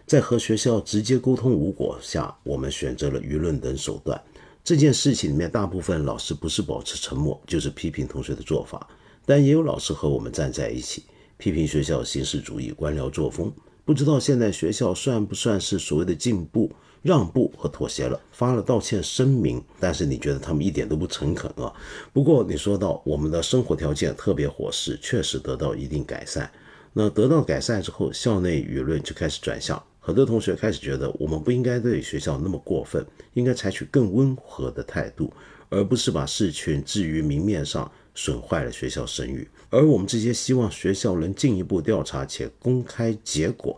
[0.06, 4.20] 在和学校直接沟通无果下，我们选择了舆论等手段。
[4.62, 8.86] 这件事情里面，大部分老师不是保持沉默，就是批评同学的做法，
[9.24, 11.04] 但也有老师和我们站在一起。
[11.40, 13.50] 批评学校形式主义、官僚作风，
[13.86, 18.20] 不知道现在学校算不算是所谓的进步、让步和妥协了？
[18.30, 21.72] 发了道歉声明，但是你觉得他们一点都不诚恳啊？
[22.12, 26.48] 不过你说到我们的生活条件特别伙食，确实得到一定改善。
[26.92, 35.32] 那得到改善之后，校内舆论就开始转向，很多同学开始觉得我们不应该对学校那么过分，应该采取更温和的态度，
[35.70, 37.90] 而不是把事情置于明面上。
[38.22, 43.74] 损坏了学校声誉，而我们这些希望学校能进一步调查且公开结果，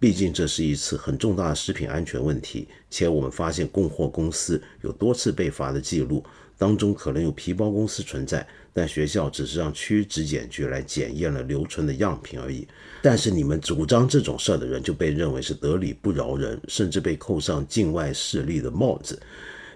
[0.00, 6.24] 毕竟这是一次很重大的食品安全问题，且我们发现供货公司有多次被罚的记录，
[6.58, 12.66] 当中可能有皮包公司存在，但学校只是让区质检局来检验了留存的样品而已。
[13.00, 19.16] 但是你们主张这种事儿的人就被认为是得理不饶人，甚至被扣上境外势力的帽子。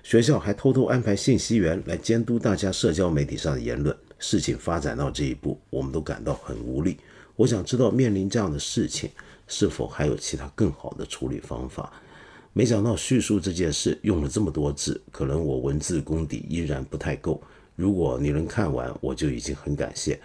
[0.02, 3.96] 学校还偷偷安排信息员来监督大家社交媒体上的言论。
[4.18, 6.96] 事情发展到这一步，我们都感到很无力。
[7.36, 9.10] 我想知道，面临这样的事情，
[9.46, 11.92] 是否还有其他更好的处理方法？
[12.52, 17.40] 没想到叙述这件事用了这么多字，可能我文字功底依然不太够。
[17.76, 20.18] 如果你能看完，我就已经很感谢。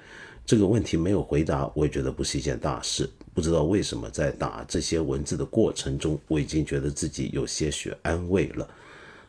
[0.46, 3.08] 这个问题没有回答，我也觉得不是一件大事。
[3.34, 8.68] 不知道为什么，在打这些文字的过程中，我已经觉得自己有些许安慰了。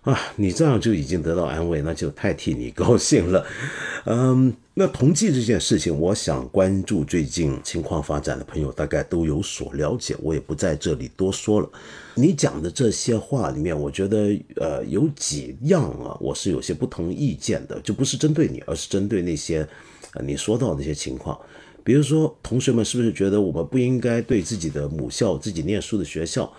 [0.05, 3.47] 啊，你这样就已经得到安慰，那就太替你高兴了。
[4.05, 11.69] 嗯，那同济这件事情，我想关注最近情况发展的朋友大概都有所了解，我也不在这里多说了。
[12.17, 19.67] 你讲的这些话里面，我觉得呃有几样啊，我是有些不同意见的，就不是针对你，而是针对那些
[20.12, 21.38] 呃你说到的那些情况。
[21.83, 26.51] 比如说，同学们是不是觉得我们不应该对自己的母校、自己念书的学校？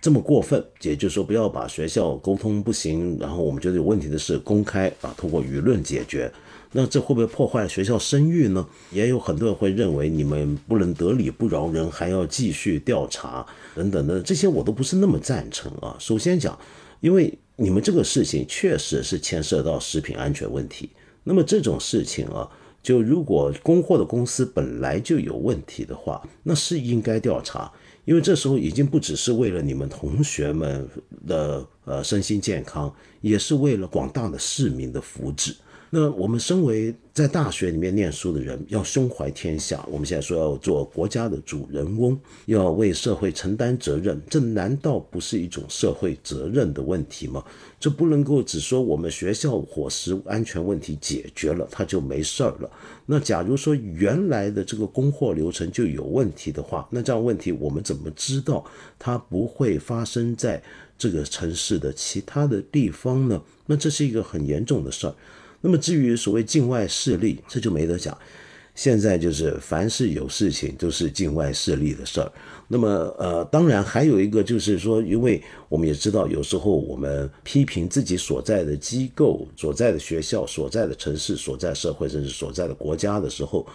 [0.00, 6.32] 这么过分，也就是说，不要把学校沟通不行，然后我们觉得有问题的事公开啊，通过舆论解决，
[6.72, 8.64] 那这会不会破坏学校声誉呢？
[8.92, 15.96] 也有很多人会认为你们不能得理不饶人，还要继续调查等等的，这些我都不是那么赞成啊。
[15.98, 16.56] 首先讲，
[17.00, 20.90] 因为你们这个事情确实是牵涉到食品安全问题，
[21.24, 22.48] 那么这种事情啊，
[22.84, 27.72] 就如果供货的公司本来就有问题的话，那是应该调查。
[28.08, 30.88] 因为这时候已经不只是为了你们同学们
[31.26, 32.90] 的呃身心健康，
[33.20, 35.54] 也是为了广大的市民的福祉。
[35.90, 39.82] 那我们身为在大学里面念书的人，要胸怀天下。
[39.90, 47.42] 我们现在说要做国家的主人翁，要为社会承担责任，这难道不是一种社会责任的问题吗？
[47.80, 52.70] 这不能够只说我们学校伙食安全问题解决了，它就没事儿了。
[53.06, 58.62] 那假如说原来的这个供货流程就有问题的话，那这样问题我们怎么知道
[58.98, 60.62] 它不会发生在
[60.98, 63.40] 这个城市的其他的地方呢？
[63.64, 65.14] 那这是一个很严重的事儿。
[65.60, 68.16] 那么至于所谓境外势力，这就没得讲。
[68.74, 72.32] 现在就是凡是有事情都是境外势力的事儿。
[72.68, 83.66] 那么呃，当然还有一个就是说，因为我们也知道，有时候我们批评自己所在的机构、所在的学校、所在的城市、所在社会，甚至所在的国家的时候，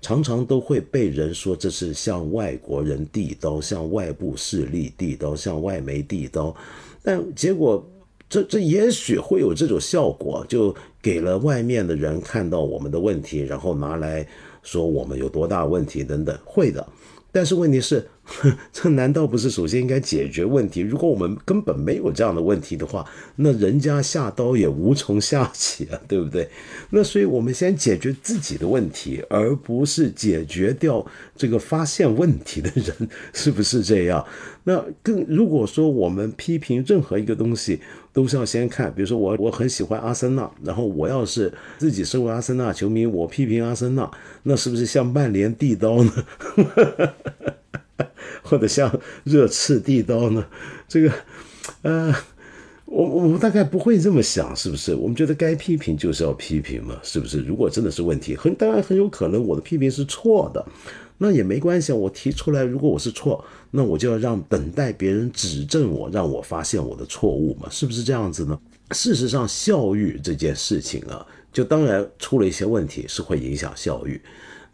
[0.00, 6.52] 常常都会被人说这是向外国人递刀，向外部势力递刀，向外媒递刀。
[7.00, 7.88] 但结果。
[8.30, 10.76] 这这也许会有这种效果，就
[11.08, 14.26] 给了外面的人看到我们的问题，然后拿来
[14.62, 16.86] 说我们有多大问题等等，会的。
[17.32, 18.06] 但是问题是。
[18.74, 20.82] 这难道不是首先应该解决问题？
[20.82, 23.02] 如果我们根本没有这样的问题的话，
[23.36, 26.46] 那人家下刀也无从下起啊， 对不对？
[26.90, 34.22] 那所以我们先解决自己的问题，而不是解决掉这个发现问题的人， 是不是这样？
[34.64, 37.80] 那更如果说我们批评任何一个东西，
[38.18, 44.10] 都是要先看，比如说我我很喜欢阿森纳，然后我要是自己身为阿森纳球迷，我批评阿森纳，
[44.42, 46.12] 那是不是向曼联递刀呢？
[48.42, 50.44] 或者像热刺地刀呢？
[50.88, 51.12] 这个，
[51.82, 52.12] 呃，
[52.86, 54.96] 我我大概不会这么想，是不是？
[54.96, 57.40] 我们觉得该批评就是要批评嘛，是不是？
[57.42, 60.66] 如果真的是问题，很当然很有可能我的批评是错的，
[61.18, 61.94] 那也没关系啊。
[61.94, 68.58] 我提出来，如果我是错，那我就要让等待别人指正我，让我发现我的错误嘛，是不是这样子呢？
[68.92, 74.18] 事实上，教育这件事情啊，就当然出了一些问题，是会影响教育。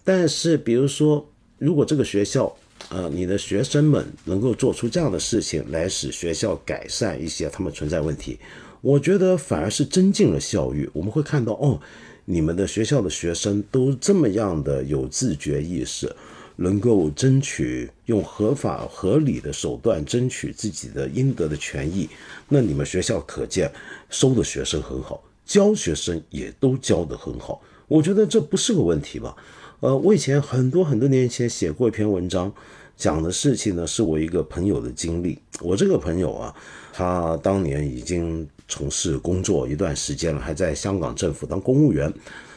[0.04, 1.28] 但是，比如说，
[1.58, 2.54] 如果这个学校，
[2.90, 8.38] 呃，你的学生们能够做出这样的事情来使学校改善一些他们存在问题，
[8.82, 10.88] 我觉得反而是增进了教育。
[10.92, 11.80] 我们会看到，哦，
[12.26, 16.14] 你们的学校的学生都这么样的有自觉意识，
[16.56, 22.08] 能够争取用合法合理的手段争取自己的应得的权益。
[22.48, 23.70] 那你们学校可见
[24.10, 27.60] 收的学生很好，教学生也都教得很好。
[27.88, 29.36] 我觉得这不是个问题吧？
[29.80, 32.50] 呃，我以前很多很多年前写过一篇文章，
[32.96, 35.38] 讲的事情呢，是我一个朋友的经历。
[35.60, 36.54] 我这个朋友啊，
[36.92, 42.10] 他当年已经从事工作一段时间了，还在香港政府当公务员。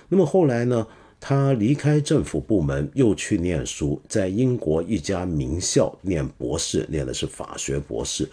[0.07, 0.87] 那么后来呢，
[1.19, 8.29] 他离开政府部门，又去念书，在英国一家名校念博士，念的是法学博士。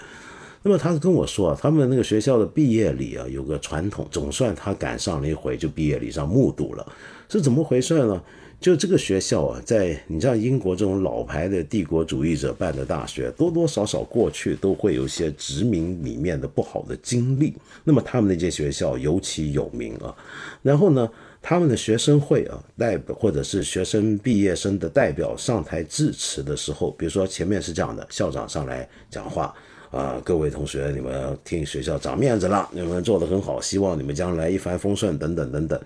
[0.62, 6.87] 那么他跟我说啊，他们那个学校的毕业礼啊，有个传统，总算他赶上了一回，就毕业礼上目睹了，
[7.29, 8.23] 是怎么回事呢？
[8.61, 17.53] 就这个学校啊，在你知道英国这种老牌的帝国主义者办的大学，多多少少过去都会有一些殖民里面的不好的经历。
[17.83, 20.14] 那么他们那间学校尤其有名啊。
[20.62, 21.07] 然后呢，
[21.47, 29.55] 他们的学生会啊代表或者是学生毕业生的代表上台致辞的时候，比如说前面是这样的，校长上来讲话。
[29.91, 35.81] 啊，各位同学，你们替学校长面子了，你们做得很好，希望你们将来一帆风顺，等等等等。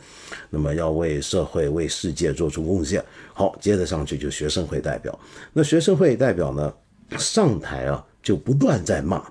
[0.49, 3.05] 那么要为社会、为世界做出贡献。
[3.35, 5.18] 好，接着上去就学生会代表。
[5.53, 6.73] 那学生会代表呢，
[7.18, 9.23] 上台啊，就不断在骂。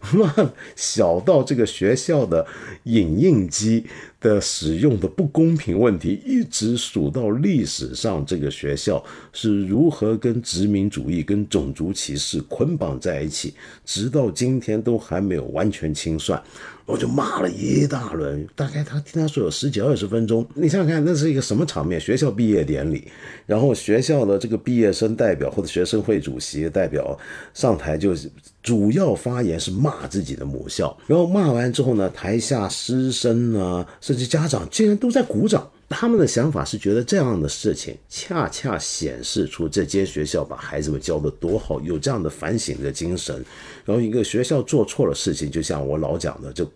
[0.12, 0.32] 骂
[0.76, 2.46] 小到这个学校的
[2.84, 3.84] 影印机
[4.20, 9.02] 的使用的不公平问题，一直数到历史上这个学校
[9.32, 13.54] 是如何跟殖民主义、跟种族歧视捆绑在一起，
[13.84, 16.42] 直到今天都还没有完全清算。
[16.84, 20.46] 我就骂了一大轮，大概他听他说有十几二十分钟。
[20.54, 22.00] 你想想看，那是一个什么场面？
[22.00, 23.06] 学校毕业典礼，
[23.44, 27.16] 然后学校的这个毕业生代表或者学生会主席代表
[27.52, 28.14] 上台，就
[28.62, 30.96] 主要发言是骂自己的母校。
[31.06, 35.70] 然后骂完之后呢，台下师生啊，甚至家长竟然都在鼓掌。
[35.86, 43.44] 他们的想法是觉得这样的事情恰恰显示出这间学校把孩子们教得多好，有这样的反省的精神。
[43.84, 46.66] 然后一个学校做错了事情，就像我老讲的，就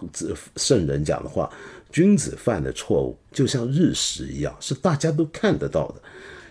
[0.57, 1.51] 圣人讲的话，
[1.91, 5.95] 君子犯的错误就像日食一样，是大家都看得到的。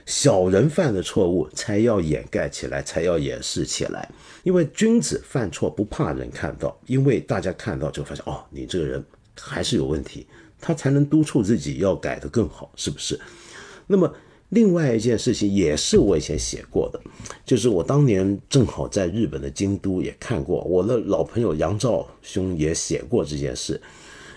[0.07, 4.09] 小人犯的错误才要掩盖起来，才要掩饰起来。
[4.41, 9.05] 因为君子犯错不怕人看到，因为大家看到就发现哦，你这个人
[9.39, 10.25] 还是有问题。
[10.61, 13.19] 他才能督促自己要改得更好，是不是？
[13.87, 14.13] 那么
[14.49, 17.01] 另外一件事情也是我以前写过的，
[17.45, 23.81] 就是我当年正好在日本的京都也看过，我的老朋友杨照兄也写过这件事。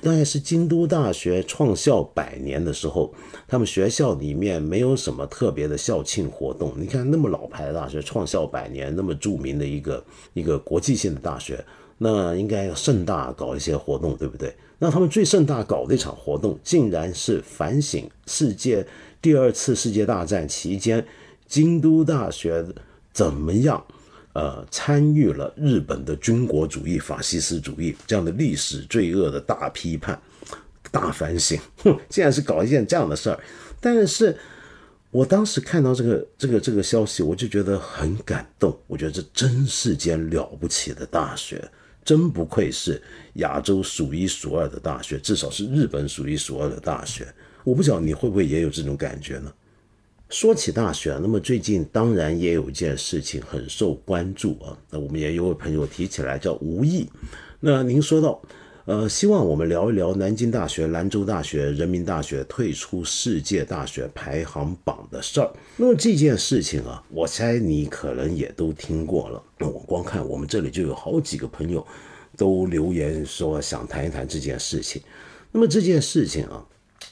[0.03, 3.15] 大概是京都大学创校百年的时候，
[3.49, 6.75] 他们学校里面没有什么特别的校庆活动。
[6.77, 10.05] 你看那么老牌的大学，创校百年，那么著名的一个
[10.35, 11.65] 一个国际性的大学，
[11.97, 14.55] 那应该要盛大搞一些活动，对不对？
[14.85, 18.87] 那他们最盛大搞的一场活动，竟然是反省世界
[19.23, 21.03] 第二次世界大战期间
[21.49, 22.63] 京都大学
[23.11, 23.83] 怎么样。
[24.35, 30.21] 呃，参与了日本的军国主义、法西斯主义这样的历史罪恶的大批判、
[30.91, 33.41] 大反省，哼，竟然是搞一件这样的事儿。
[33.81, 34.37] 但是
[35.11, 38.79] 我当时看到这个、这个、这个消息，我就觉得很感动。
[38.87, 41.71] 我觉得这真是间了不起的大学，
[42.05, 43.03] 真不愧是
[43.35, 47.27] 亚洲数一数二的大学，至少是日本数一数二的大学。
[47.65, 49.53] 我不晓得你会不会也有这种感觉呢？
[50.31, 54.77] 说起大学，那么最近当然也有一件事情很受关注啊。
[54.91, 57.09] 那我们也有位朋友提起来叫吴毅。
[57.61, 58.43] 那您说到，
[58.87, 65.51] 呃，希望我们聊一聊南京大学、兰州大学、人民大学退出世界大学排行榜的事儿。
[65.79, 69.43] 那么这件事情啊，我猜你可能也都听过了。
[69.59, 71.87] 那我光看我们这里就有好几个朋友
[72.37, 75.01] 都留言说想谈一谈这件事情。
[75.51, 76.63] 那么这件事情啊。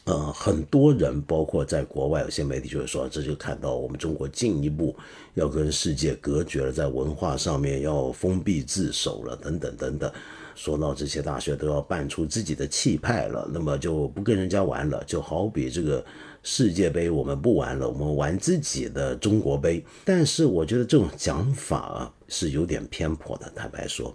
[0.04, 4.96] 呃，很多人，包括在国外有些媒体就会说，这就看到我们中国进一步
[5.34, 10.10] 要跟世界隔绝了，在文化上面要封闭自守了，等等等等。
[10.54, 16.04] 说到这些大学都要办出自己的气派了，那么就不跟人家玩了，就好比这个
[16.42, 19.84] 世界杯我们不玩了，我们玩自己的中国杯。
[20.04, 24.14] 但是我觉得这种讲法是有点偏颇的，坦白说。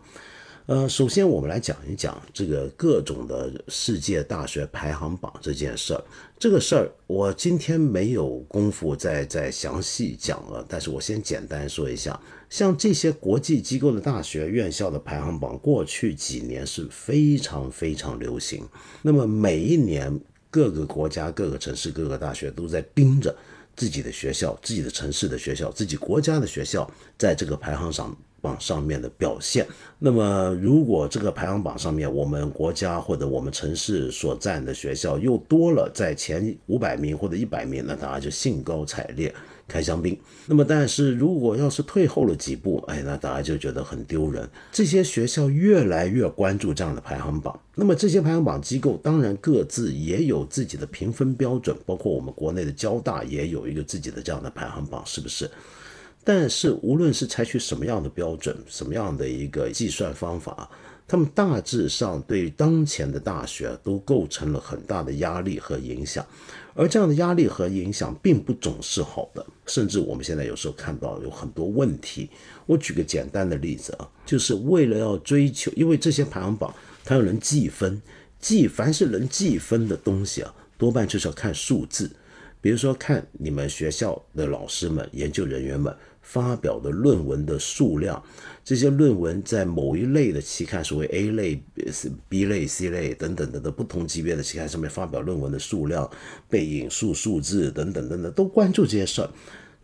[0.67, 6.03] 呃，首先我们来讲一讲这个各种的世界大学排行榜这件事儿。
[6.37, 12.19] 这个事儿我今天没有功夫再再详细讲了，但是我先简单说一下，
[12.49, 18.63] 像这些国际机构的大学院校的排行榜，过去几年是非常非常流行。
[19.01, 20.19] 那么每一年
[20.49, 23.35] 各个国家、各个城市、各个大学都在盯着
[23.75, 28.15] 自己的学校、自己的城市的学校、自己国家的学校，在这个排行上。
[28.39, 29.65] 榜上面的表现，
[29.97, 39.33] 那么如果这个排行榜上面我们国家或者我们城市所占的学校又多了在前五百名或者一百名，那大家就兴高采烈
[39.67, 40.17] 开香槟。
[40.45, 44.47] 那么但是如果要是退后了几步，哎，那大家就觉得很丢人。
[44.71, 55.49] 这些学校越来越关注这样的排行榜，那么这些排行榜机构当然各自也有自己的评分标准，包括我们国内的交大也有一个自己的这样的排行榜，是不是？
[56.23, 60.69] 但是，无论是采取什么样的标准、什么样的一个计算方法，
[61.07, 66.25] 他们大致上对当前的大学都构成了很大的压力和影响。
[66.77, 72.29] 而这样的压力和影响并不总是好的，甚至我们现在有时候看到有很多问题。
[72.67, 76.71] 我举个简单的例子啊，就是为了要追求，因为这些排行榜
[77.03, 77.99] 它要能计分，
[78.39, 82.11] 计凡是能计分的东西啊，多半就是要看数字，
[82.61, 85.93] 比如说看你们学校的老师们、研究人员们。
[86.27, 88.21] 发表的论文的数量，
[88.61, 91.63] 这些论文在某一类的期刊，所谓 A 类、
[92.27, 96.09] B 类、C 类等等等等不同级别的期刊上面发表论文的数量、
[96.49, 99.29] 被引述数字等等等等，都关注这些事儿。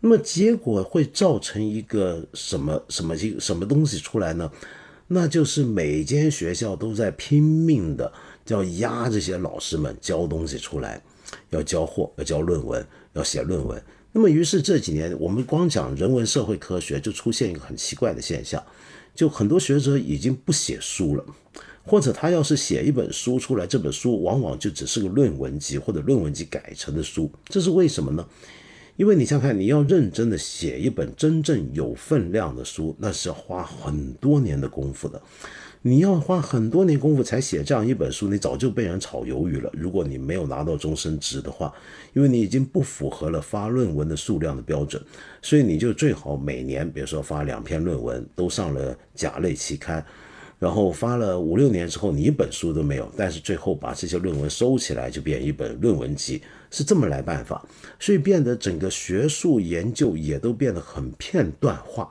[0.00, 4.52] 那么结果会造成一个什么什么什么东西出来呢？
[5.06, 8.12] 那就是每间学校都在拼命的
[8.48, 11.02] 要压这些老师们交东西出来，
[11.48, 13.82] 要交货，要交论文，要写论文。
[14.16, 18.62] 那么，于是这几年我们光讲人文社会科学，就出现一个很奇怪的现象，
[19.12, 21.24] 就很多学者已经不写书了，
[21.84, 27.28] 或者他要是写一本书出来，这本书往往就只是个论文集或者论文集改成的书。
[27.46, 28.24] 这是为什么呢？
[28.96, 35.20] 因为你想看，你要认真的写一本真正有分量的书，那是要花很多年的功夫的。
[35.86, 39.70] 你要花很多年功夫才写这样一本书，你早就被人炒鱿鱼了。
[39.74, 41.70] 如果你没有拿到终身职的话，
[42.14, 45.02] 因为你已经不符合了发论文的数量的标准，
[45.42, 50.02] 所以你就最好每年，比如说发两篇论文，都上了甲类期刊，
[50.58, 57.62] 然后发了五六年之后，你一本书都没有，但是最后把这些论文收起来，就变一本论文集，是这么来办法，
[58.00, 62.10] 所以变得整个学术研究也都变得很片段化。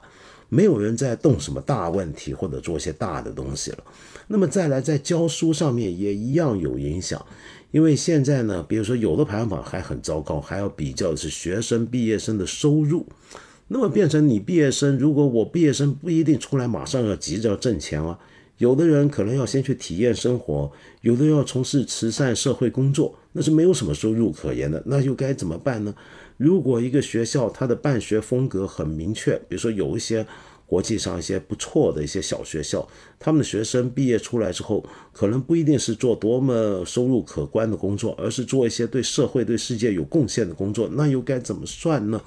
[0.54, 3.84] 没有人在动什么大问题或者做些大的东西了，
[4.28, 7.26] 那么再来在教书上面也一样有影响，
[7.72, 13.08] 因为现在呢，比如说有的排行榜还很糟糕，还要比较的是学生毕业生的收入，
[13.70, 18.20] 那么变成你毕业生，如果我毕业生不一定出来马上要急着要挣钱啊，
[18.60, 25.96] 有的人可能要先去体验生活，有的要从事慈善社会工作，那是没有什么收入可言的，那又该怎么办呢？
[26.38, 30.26] 如果一个学校它的办学风格很明确，比如说有一些
[30.66, 32.88] 国际上一些不错的一些小学校，
[33.20, 42.22] 他们的学生毕业出来之后，可能不一定是做多么收入可观的工作，而是做一些对社会、对世界有贡献的工作，那又该怎么算呢？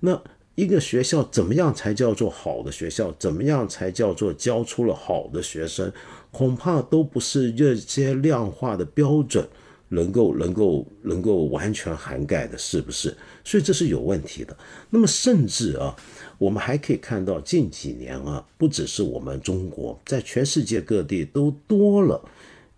[0.00, 0.22] 那
[0.54, 3.12] 一个学校怎么样才叫做好的学校？
[3.18, 5.90] 怎么样才叫做教出了好的学生？
[6.30, 9.48] 恐怕都不是这些量化的标准
[9.88, 13.16] 能够能够能够完全涵盖的，是不是？
[13.44, 14.56] 所以这是有问题的。
[14.90, 15.96] 那么甚至啊，
[16.38, 22.22] 我们还可以看到近几年啊，不只是我们中国，在全世界各地都多了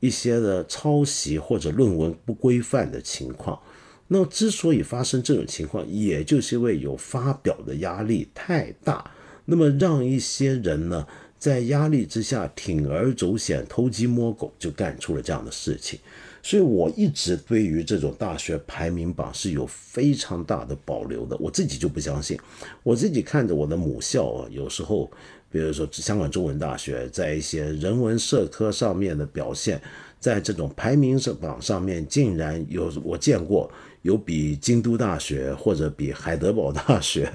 [0.01, 3.61] 一些的抄袭或者论文不规范的情况。
[4.09, 9.11] 那之所以发生这种情况，也就是因为有发表的压力太大，
[9.47, 11.07] 那么让一些人呢。
[11.45, 16.01] 在压力之下铤而走险、偷鸡摸狗，就干出了这样的事情。
[16.42, 21.36] 所以我一直对于这种大学排名榜是有非常大的保留的。
[21.36, 22.38] 我自己就不相信，
[22.82, 25.11] 我自己看着我的母校啊，有时候，
[25.51, 29.78] 比如说香港中文大学，在一些人文社科上面的表现，
[30.18, 33.70] 在这种排名榜上面，竟然有我见过
[34.01, 37.30] 有比京都大学或者比海德堡大学。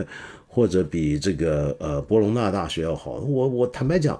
[0.51, 4.19] 或者比这个呃博隆纳大学要好，我我坦白讲，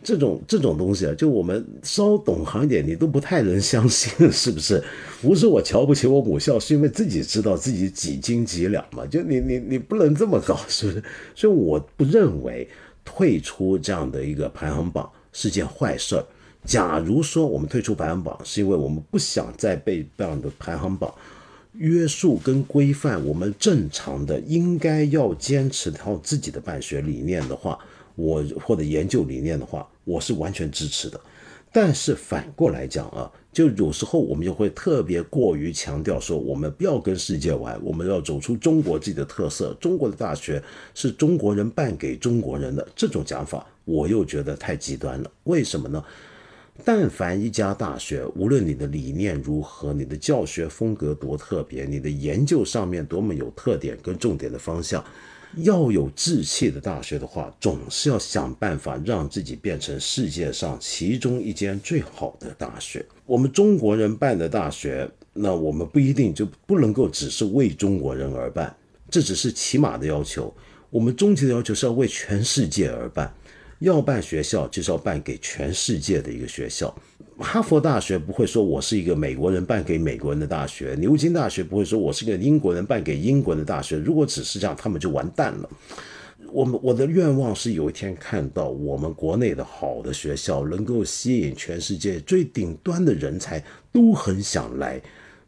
[0.00, 4.82] 这种这种东西啊，就我们稍懂行一点，你都不太能相信， 是不是？
[5.20, 9.04] 不是我瞧不起我母校，是因为自己知道自己几斤几两嘛。
[9.04, 11.02] 就你你你不能这么搞，是不是？
[11.34, 12.66] 所以我不认为
[13.04, 16.24] 退出这样的一个排行榜是件坏事儿。
[16.64, 21.12] 假如说我们退出排行榜是因为我们不想再被这样的排行榜。
[21.80, 27.78] 约束跟规范，我们正常的应该要坚持套自己的办学理念的话，
[28.16, 31.18] 我或者研究理念的话，我是完全支持的。
[31.72, 39.74] 但是反过来讲啊，就有时候我们就会特别过于强调说，我们不要跟世界玩，我们要走出中国自己的特色。
[39.80, 40.62] 中国的大学
[40.94, 45.30] 是中国人办给中国人的，这种讲法我又觉得太极端了。
[45.44, 46.04] 为什么呢？
[46.84, 55.04] 但凡一家大学，无论你的理念如何，你的教学风格多特别，你的研究上面多么有特点跟重点的方向，
[55.56, 63.04] 要有志气的大学的话，总是要想办法让自己变成世界上其中一间最好的大学。
[63.26, 68.74] 我们中国人办的大学，那我们不一定就不能够只是为中国人而办，
[69.10, 70.52] 这只是起码的要求。
[70.90, 73.32] 我们终极的要求是要为全世界而办。
[73.80, 76.94] 要办学校，就是要办给全世界的一个学校。
[77.38, 83.96] 哈佛大学不会说我是一个美国人办给美国人的大学，牛津大学不会说我是个英国人办给英国人的大学。
[83.96, 85.70] 如果只是这样，他们就完蛋了。
[86.52, 95.00] 我们我的愿望是有一天看到我们国内的好的学校，能够吸引全世界最顶端的人才，都很想来。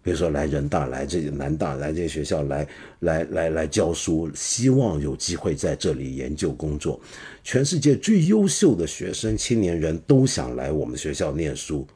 [0.04, 2.66] 比如说来人大、来这南大、来这些学校来
[3.00, 7.00] 来来来教书，希望有机会在这里研究工作。
[7.44, 11.86] 全世界最优秀的学生、青年人都想来我们学校念书，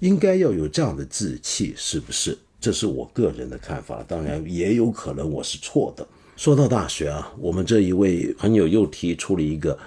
[0.00, 2.36] 应该要有这样的志气，是不是？
[2.60, 6.06] 这是我个人的看法，当然也有可能我是错的。
[6.36, 9.78] 说到大学啊，我们这一位朋友又提出了一个，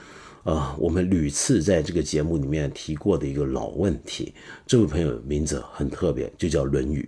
[0.43, 4.33] 啊，我们屡次在这个节目里面提过的一个老问题。
[4.65, 7.07] 这位朋友名字很特别，就叫《论语》。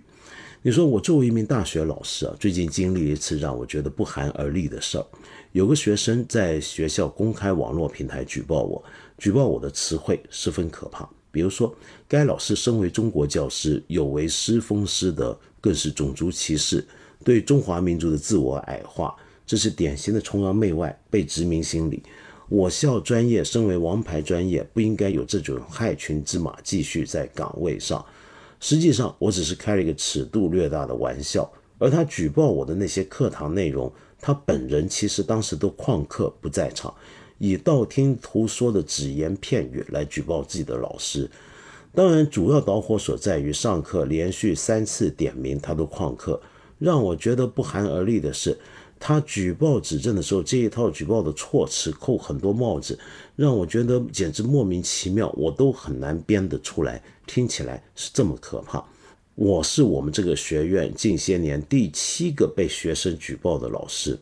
[0.66, 5.06] 你说我作为一名大学老师啊，最近经历一次让我觉得不寒而栗的事儿。
[5.52, 8.84] 有个学生在学校公开网络平台举报我，
[9.16, 11.08] 举报我的词汇十分可怕。
[11.30, 11.72] 比如说，
[12.08, 16.84] 该老师身为中国教师，有违师风师德，更是种族歧视，
[17.22, 19.14] 对中华民族的自我矮化，
[19.46, 22.02] 这是典型的崇洋媚外、被殖民心理。
[22.48, 28.04] 我校专业身为王牌专业，不应该有这种害群之马继续在岗位上。
[28.60, 31.50] 实际上，我只是开了一个尺度略大的玩笑。
[31.78, 36.94] 而他举报我的那些课堂内容，他本人其实当时都旷课不在场，
[37.38, 41.30] 以道听途说的只言片语来举报自己的老师。
[41.94, 46.40] 当然，主要导火索在于上课连续三次点名他都旷课。
[46.78, 48.58] 让我觉得不寒而栗的是，
[48.98, 52.98] 他举报指证的时候，这一套举报的措辞扣很多帽子，
[53.36, 57.02] 让我觉得简直莫名其妙，我都很难编得出来。
[57.26, 58.84] 听起来是这么可怕。
[59.34, 64.18] 我是我们这个学院近些年第七个被学生举报的老师，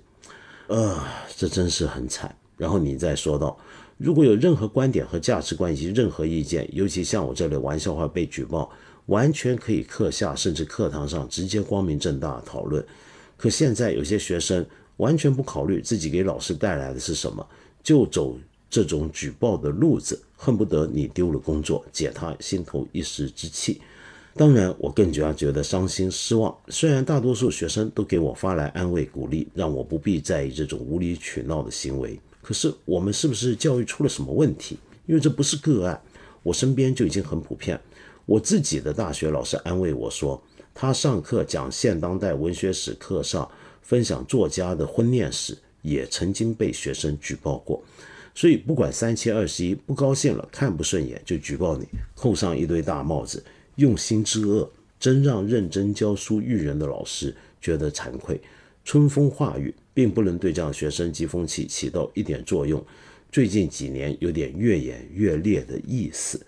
[0.66, 1.01] 呃，
[1.37, 2.35] 这真是很惨。
[2.57, 3.57] 然后你再说到，
[3.97, 8.68] 如果有任何观点和价值观以及任何意见，尤其像我这类玩笑话被举报，
[9.07, 12.85] 完全可以课下甚至课堂上直接光明正大讨论。
[13.37, 14.64] 可现在有些学生
[14.97, 17.47] 完全不考虑自己给老师带来的是什么，
[17.82, 18.39] 就走
[18.70, 20.20] 这种举报的路子。
[20.37, 23.80] 恨不得你丢了工作，解他心头一时之气。
[24.35, 26.55] 当然，我更加觉得伤心失望。
[26.68, 34.76] 虽然大多数学生都给我发来安慰鼓励，让我不必在意这种无理取闹的行为，可是我们是不是教育出了什么问题？
[35.07, 35.99] 因为这不是个案，
[36.43, 37.80] 我身边就已经很普遍。
[38.26, 40.43] 我自己的大学老师安慰我说，
[40.75, 43.49] 他上课讲现当代文学史课上
[43.81, 47.83] 分享作家的婚恋史，也曾经被学生举报过。
[48.35, 53.43] 所以不管三七二十一，不高兴了，看不顺眼就举报你，扣上一堆大帽子。
[53.77, 54.68] 用心之恶，
[54.99, 58.41] 真让认真教书育人的老师觉得惭愧。
[58.85, 62.85] 春风化雨，并不能对这样学生积风气起到一点作用。
[63.33, 66.45] 最近几年有点越演越烈的意思。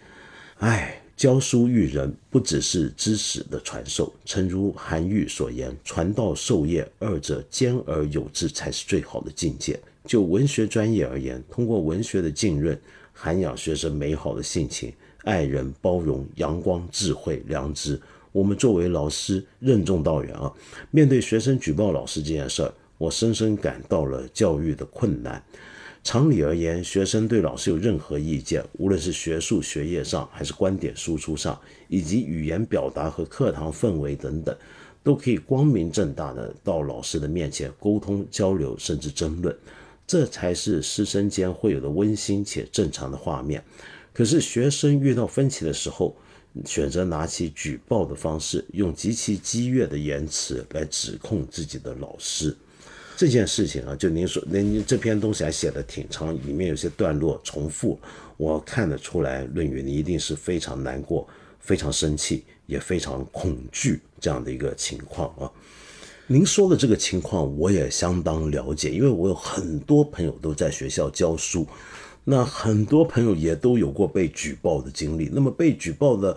[0.59, 12.79] 唉，教书育人不只是知识的传授，诚如韩愈所言：“传道授业，二者兼而有之，才是最好的境界。”就文学专业而言，通过文学的浸润，
[13.15, 14.93] 涵养学生美好的性情。
[15.23, 17.99] 爱人、包容、阳光、智慧、良知，
[18.31, 20.53] 我们作为老师任重道远啊！
[20.91, 25.43] 面对学生举报老师这件事儿，我深深感到了教育的困难。
[26.07, 34.57] 常理而言，学生对老师有任何意见，无论是学术学业上，还是观点输出上，以及语言表达和课堂氛围等等，
[35.03, 39.53] 都可以光明正大的到老师的面前沟通交流，甚至争论，
[40.07, 43.61] 这才是师生间会有的温馨且正常的画面。
[44.13, 46.17] 可是学生遇到分歧的时候，
[46.65, 52.57] 选择拿起举报的方式，用极其激越的言辞来指控自己的老师。
[53.17, 57.99] 这件事情啊，就您说，您这篇东西还写的挺长，里面有些段落重复，
[58.37, 61.27] 我看得出来，论语你一定是非常难过、
[61.59, 65.51] 非常生气，也非常恐惧这样的一个情况啊。
[66.27, 71.67] 您说的这个情况，我也相当了解，因为我有很多朋友都在学校教书。
[72.29, 76.37] 那很多朋友也都有过被举报的经历，那么被举报的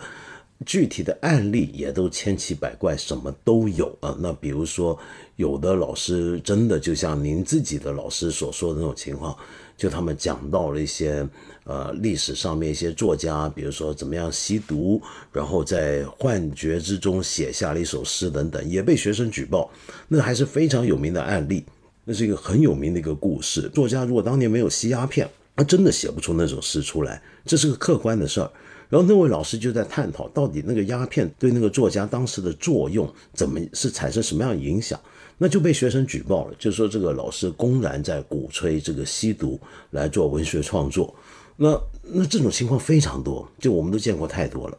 [0.66, 4.16] 具体的案例也都千奇百怪，什么都有啊。
[4.20, 4.98] 那比如说，
[5.36, 9.34] 有的老师真的就像您自己的老师所说的那种情况，
[9.76, 11.26] 就他们讲到了一些
[11.64, 15.00] 呃历史上面一些作家，比如说怎么样吸毒，
[15.32, 19.70] 然后在幻觉之中写下了一首诗等等，也被学生举报，
[20.08, 21.64] 那还是非常有名的案例，
[22.04, 23.68] 那是一个很有名的一个故事。
[23.70, 25.28] 作家如果当年没有吸鸦片。
[25.56, 28.50] 他真的写不出那种诗出来，这是个客观的事儿。
[28.90, 35.00] 然后那位老师就在探讨，到底那个鸦片对那个作家当时的作用，怎么是产生什么样的影响？
[35.38, 39.58] 那就被学生举报了，就说这个老师公然在鼓吹这个吸毒
[39.92, 41.14] 来做文学创作。
[41.56, 44.76] 那那这种情况非常多，就我们都见过太多了。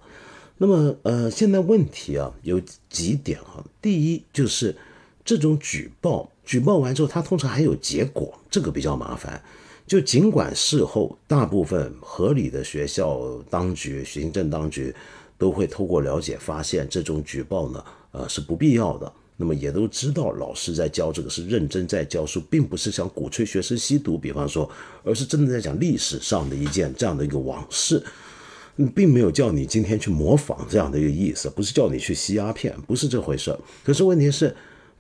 [0.58, 4.76] 那么呃，现在问题啊有几点啊，第一就是
[5.24, 9.42] 这种举报，举报完之后，他通常还有结果，这个比较麻烦。
[9.92, 14.96] 就尽管事后大部分合理的学校当局、行政当局
[15.38, 17.84] 都会透过了解发现这种举报呢，
[18.14, 19.12] 呃是不必要的。
[19.36, 24.72] 那么也都知道老师在教这个是认真在教书，并不是想鼓吹学生吸毒，比方说，
[25.04, 28.02] 而是真的在讲历史上的一件这样的一个往事，
[28.96, 33.54] 并没有叫你今天去模仿这样的一个意思，不是叫你去吸鸦片，不是这回事。
[33.84, 34.56] 可是问题是。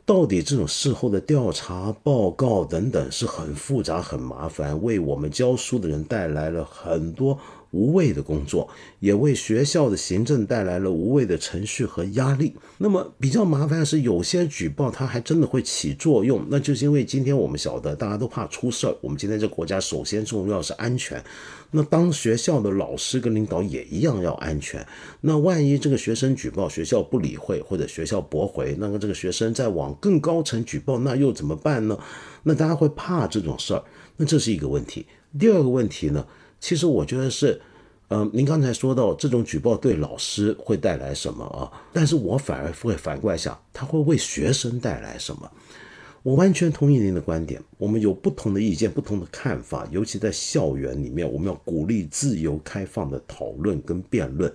[0.06, 7.38] 到底这种事后的调查报告等等是很复杂、很麻烦，为我们教书的人带来了很多。
[7.72, 8.70] 无谓的工作
[9.00, 12.56] 也为学校的行政带来了无谓的程序和压力。
[12.78, 18.96] 那么比较麻烦的是，有些举报它还真的会起作用，那就是因为今天我们晓得大家都怕出事儿。
[19.02, 21.24] 我们今天这国家首先重要是安全，
[21.72, 24.86] 那当学校的老师跟领导也一样要安全。
[25.22, 31.98] 那万一这个学生举报学校不理会或者学校驳回，那么这个学生再往更高层举报，那又怎么办呢？
[32.44, 33.84] 那大家会怕这种事儿，
[34.18, 35.06] 那这是一个问题。
[35.40, 36.26] 第二个问题呢？
[36.62, 37.60] 其实我觉得是，
[38.10, 41.66] 嗯，您刚才说到这种举报对老师会带来什么啊？
[41.92, 45.52] 但是我反而会反过来想，他会为学生带来什么？
[46.22, 54.54] 我完全同意您的观点，我们有不同的意见、不同的看法，尤其在校园里面，我们要鼓励自由开放的讨论跟辩论。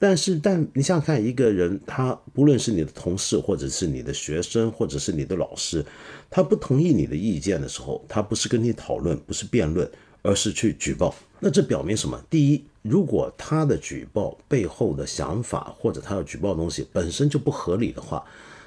[0.00, 5.84] 但是，但你想想看，一个人他不论是你的同事，或者是你的学生，或者是你的老师，
[6.28, 9.88] 他不同意你的意见的时候，他不是跟你讨论，不是辩论。
[10.22, 12.20] 而是去举报，那这表明什么？
[12.30, 18.24] 第一，如果他的举报背后的想法或者他要举报的东西本身就不合理的话，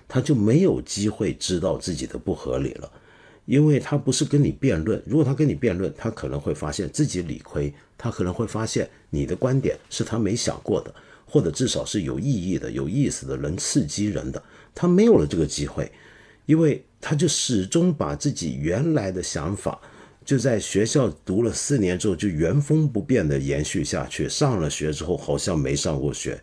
[0.08, 2.92] 他就没有机会知道自己的不合理了，
[3.46, 5.02] 因为他不是跟你辩论。
[5.06, 10.94] 如果他跟你辩论，他可能会发现自己理亏，他可能会发现你的观点是他没想过的，
[11.26, 14.42] 或者至少是有意义的、有意思的、能刺激人的。
[14.76, 15.92] 他没有了这个机会，
[16.46, 19.80] 因为他就始终把自己原来的想法。
[20.30, 24.30] 就在学校读了四年之后，就原封不变的延续下去。
[24.30, 26.40] 上了学之后，好像没上过学，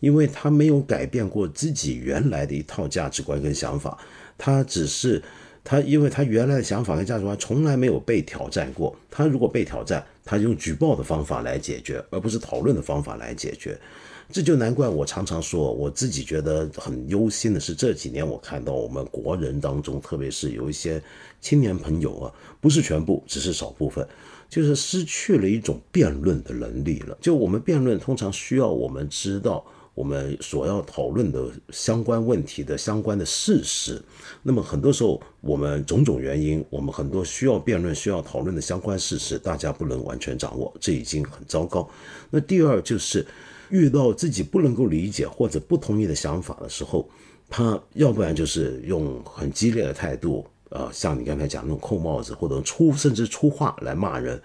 [0.00, 3.96] 因为他没有改变过自己原来的一套价值观跟想法，
[4.36, 5.22] 他只是
[5.64, 8.94] 他，因为他原来的想法跟价值观从来没有被挑战过。
[9.10, 13.74] 他如果被挑战，他用举报的方法来解决，而不是讨论的方法来解决。
[14.32, 21.02] 这就难怪我常常说，我自己觉得很忧心的是，这几年我看到我们国人当中，特别是有一些
[21.40, 24.06] 青年朋友啊，不是全部，只是少部分，
[24.48, 27.18] 就是失去了一种辩论的能力了。
[27.20, 29.64] 就我们辩论通常需要我们知道
[29.94, 34.00] 我们所要讨论的相关问题的相关的事实，
[34.42, 41.88] 那么很多时候我们种种原因，我们很多需要辩论、需要讨论的相关事实，大家不能完全掌握，这已经很糟糕。
[42.30, 43.26] 那第二就是。
[43.70, 47.08] 遇到自己不能够理解或者不同意的想法的时候，
[47.48, 54.40] 他要不然就是用很激烈的态度，呃，像你刚才讲那种扣帽子或者出甚至出话来骂人，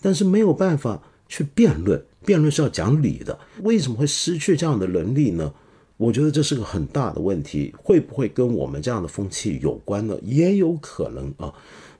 [0.00, 3.38] 但是没有办法去辩论，辩论是要讲理的。
[3.62, 5.52] 为什么会失去这样的能力呢？
[5.96, 10.16] 我觉得这是个很大的问题，会不会跟我们这样的风气有关呢？
[10.22, 11.52] 也有可能啊。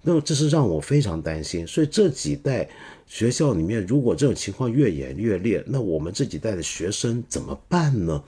[0.03, 2.69] 那么这是让我非常担心，所以这几代
[3.07, 8.23] 学校里面，如果这种情况越演越烈，那我们这几代的学生怎么办呢？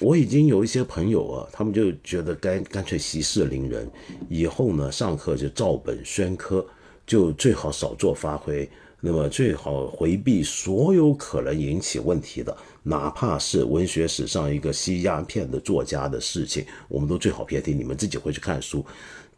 [0.00, 3.90] 我已经有一些朋友啊，他们就觉得干干脆息事宁人，
[4.28, 6.64] 以后呢上课就照本宣科，
[7.06, 8.68] 就最好少做发挥，
[9.00, 18.84] 那么最好回避所有可能引起问题的，哪怕是文学史上一个吸鸦片的作家的事情，我们都最好别提，你们自己回去看书。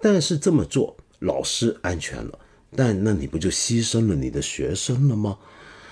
[0.01, 0.97] 但是这么做。
[1.21, 2.39] 老师安全了，
[2.75, 5.39] 但那你不就牺牲了你的学生了吗？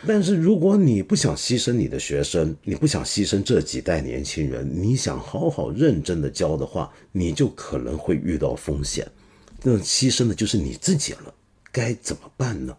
[0.07, 9.11] 但是如果你不想牺牲你的学生，你不想牺牲这几代年轻人，你想好好认真的教的话，你就可能会遇到风险。
[9.63, 11.35] 那牺牲的就是你自己了，
[11.73, 12.77] 该怎么办呢？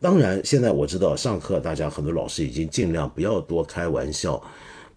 [0.00, 4.42] 当然，现在我知道上课大家很多老师已经尽量不要多开玩笑。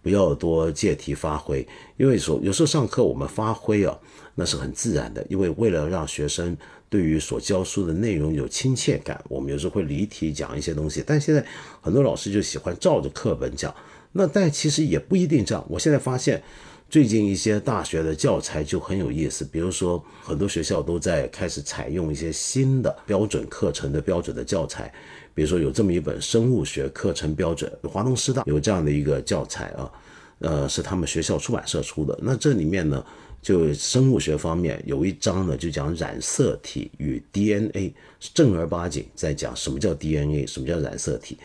[0.02, 1.66] 不要多借题发挥，
[1.96, 3.98] 因为说有时候上课我们发挥啊，
[4.34, 5.24] 那是很自然的。
[5.28, 6.56] 因为为了让学生
[6.88, 11.02] 对于所教书的内容有亲切感，我们有时候会离题讲一些东西。
[11.06, 11.44] 但现在
[11.80, 13.74] 很多老师就喜欢照着课本讲，
[14.12, 15.64] 那但其实也不一定这样。
[15.68, 16.42] 我现在发现，
[16.88, 24.92] 最近一些大学的教材就很有意思，比如说很多学校都在开始采用一些新的标准课程的标准的教材。
[25.34, 29.90] 比如说有这么一本生物学课程标准，华东师大有这样的一个教材啊，
[30.38, 32.16] 呃，是他们学校出版社出的。
[32.22, 33.04] 那这里面呢，
[33.44, 37.92] 就生物学方面有一章呢，就讲染色体与 DNA，
[38.32, 41.36] 正儿八经在讲什么叫 DNA，什么叫染色体。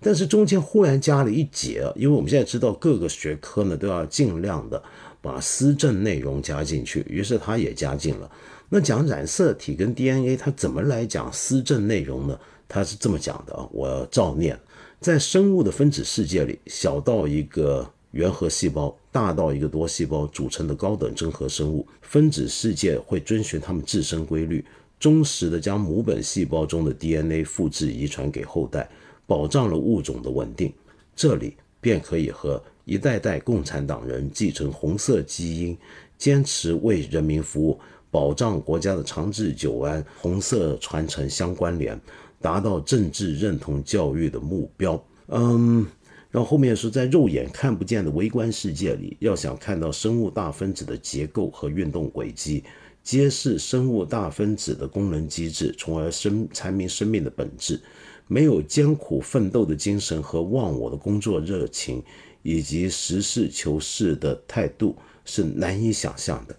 [0.00, 4.80] 但是中间忽然加了一节，因为我们现在知道各个学科呢都要尽量的
[5.20, 8.30] 把思政内容加进去，于是他也加进了。
[8.68, 12.38] 那讲染色体跟 DNA，它怎么来讲思政内容呢？
[12.68, 14.56] 他是这么讲的啊，我照念，
[15.00, 24.64] 在生物的分子世界里，小到一个原核细胞，大到一个多细胞组成的高等真核生物，分子世界会遵循它们自身规律，
[25.00, 28.88] 忠实的将母本细胞中的 DNA 复制遗传给后代，
[29.26, 30.72] 保障了物种的稳定。
[31.16, 35.76] 这里便可以和一代代共产党人继承红色基因，
[36.16, 37.76] 坚持为人民服务，
[38.12, 42.00] 保障国家的长治久安，红色传承相关联。
[42.40, 45.84] 达到政治认同教育的目标，嗯，
[46.30, 52.62] 然后后面是在肉眼看不见的微观世界里，要想看到生物大分子的结构和运动轨迹，
[53.02, 57.80] 揭示生物大分子的功能机制，从而生阐明生命的本质。
[58.26, 62.02] 没有艰苦奋斗的精神和忘我的工作热情，
[62.42, 66.54] 以及实事求是的态度，是难以想象的。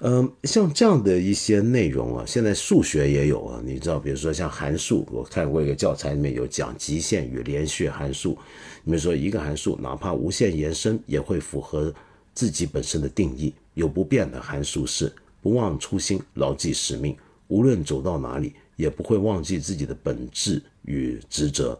[0.00, 3.62] 嗯，像这样的一些内容啊，现在数学也有啊。
[3.64, 8.36] 你知道，比如说像函数，我看过一个教材里面有讲极限与连续函数。
[8.82, 11.94] 你们说一个函数，哪怕无限延伸，也会符合
[12.34, 13.54] 自己本身的定义。
[13.74, 17.16] 有不变的函数是不忘初心，牢记使命，
[17.48, 21.78] 无论走到哪里，也不会忘记自己的本质与职责。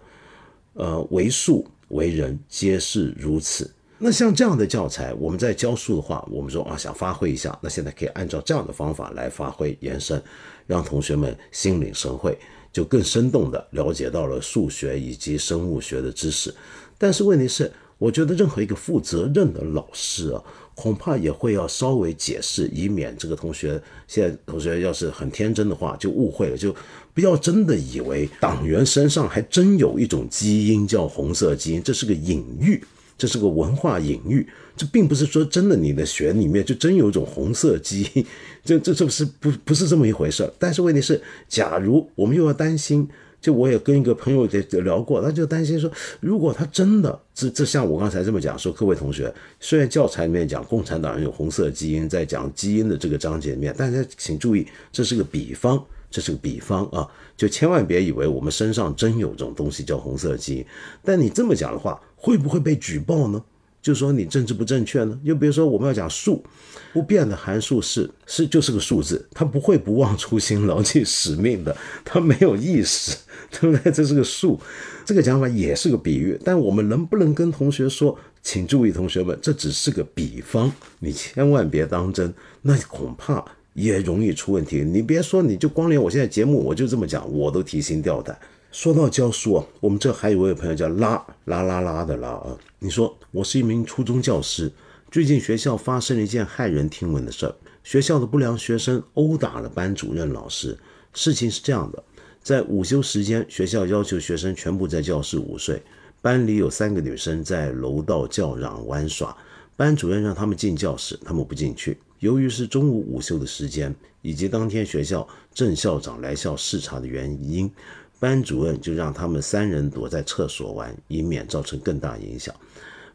[0.74, 3.70] 呃，为数为人，皆是如此。
[3.96, 10.20] 那像这样的教材，我们在教书的话，我们说啊，想发挥一下，那现在可以按照这样的方法来发挥延伸，
[10.66, 12.36] 让同学们心领神会，
[12.72, 16.52] 就更生动的了解到了数学以及生物学的知识。
[16.98, 20.42] 但是问题是，我觉得任何一个负责任的老师啊，
[20.74, 26.74] 恐怕也会要稍微解释，以免这个同学现在同学要是很天真的话，就误会了，就
[27.14, 32.84] 不要真的以为党员身上还真有一种基因叫红色基因，这是个隐喻。
[33.16, 34.46] 这是个文化隐喻，
[34.76, 38.26] 这并不是说真的，你的血里面就真有一种红色基因，
[38.64, 40.50] 这这这不是不不是这么一回事。
[40.58, 43.08] 但是问题是，假如我们又要担心
[43.40, 45.90] 就我也跟一个朋友也聊过，他就担心说，
[46.20, 55.84] 如果他真的这这像我刚才这么讲说，各位同学，虽然教材里面讲共产党人有红色基因，在讲基因的这个章节里面，大家请注意，这是个比方，
[56.14, 57.04] 这是个比方啊，
[57.36, 60.66] 就千万别以为我们身上真有这种东西叫红色基因。
[61.02, 63.42] 但你这么讲的话，会不会被举报呢？
[63.82, 65.18] 就说你政治不正确呢？
[65.26, 66.44] 就比如说我们要讲数，
[66.92, 73.16] 不变的函数是是就是个数字，它不会不忘初心、牢记使命的，它没有意识，
[73.50, 73.90] 对不对？
[73.90, 74.60] 这是个数，
[75.04, 76.38] 这个讲法也是个比喻。
[76.44, 83.44] 但我们能不能跟同学说，请注意，同学们，这只是个比方，你千万别当真，那恐怕
[83.74, 84.82] 也容易出问题。
[84.82, 88.36] 你别说，你就光连我现在节目我就这么讲，我都提心吊胆。
[88.72, 92.58] 说到教书啊，我们这还有位朋友叫拉拉拉拉的拉啊。
[92.80, 94.72] 你说我是一名初中教师，
[95.10, 97.54] 最近学校发生了一件骇人听闻的事儿，
[97.84, 100.76] 学校的不良学生殴打了班主任老师。
[101.12, 102.02] 事情是这样的，
[102.42, 105.80] 在午休时间，学校要求学生全部在教室午睡，
[106.20, 109.36] 班里有三个女生在楼道叫嚷玩耍，
[109.76, 111.96] 班主任让他们进教室，他们不进去。
[112.24, 117.70] 由于是中午午休的时间，以及当天学校正校长来校视察的原因。
[118.18, 122.54] 班主任就让他们三人躲在厕所玩，以免造成更大影响。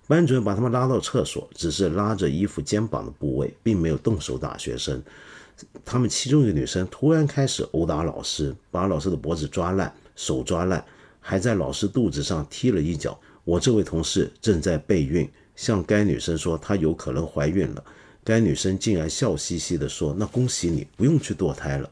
[0.08, 5.02] 班主任把他们拉到厕所，只是拉着衣服肩膀的部位，并没有动手打学生。
[5.84, 10.86] 他们其中一个女生突然开始殴打老师，把老师的脖子抓烂，手抓烂，
[11.20, 13.20] 还在老师肚子上踢了一脚。
[13.44, 17.84] 我这位同事正在备孕，向该女生说她有可能怀孕了。
[18.30, 21.90] 该女生竟然笑嘻嘻地说：“那恭喜你，不用去堕胎了。”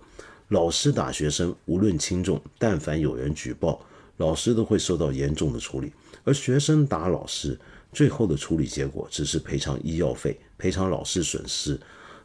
[0.49, 3.83] 老师打学生，无论轻重，但凡有人举报，
[4.17, 5.91] 老师都会受到严重的处理。
[6.23, 7.59] 而学生打老师，
[7.91, 11.79] 最后的处理结果只是赔偿医药费，赔偿老师损失。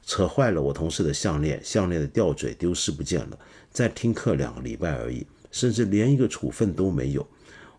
[0.04, 3.38] 扯坏了我同事的项链，项链的吊坠丢失不见了。
[3.70, 7.26] 再听课两个礼拜而已，甚至连一个处分都没有。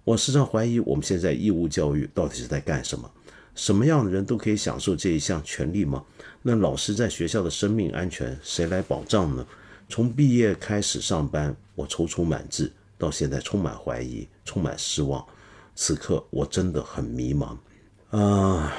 [0.03, 3.07] 我时常怀疑，我们现在义务教育到底是在干什么？
[3.53, 6.03] 什么样的人都可以享受这一项权利吗？
[6.43, 9.45] 那老师在学校的生命安全谁来保障呢？
[9.89, 15.23] 从毕业开始上班，我踌躇满志，到现在充满怀疑，充满失望。
[15.75, 17.57] 此刻我真的很迷茫
[18.11, 18.73] 啊！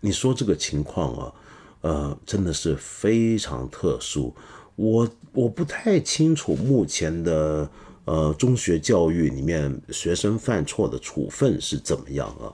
[0.00, 1.32] 你说这个情况啊，
[1.80, 4.34] 呃，真的是非常特殊。
[4.74, 7.68] 我我不太清楚目前的
[8.04, 12.52] 呃中学教育里面学生犯错的处分是怎么样啊，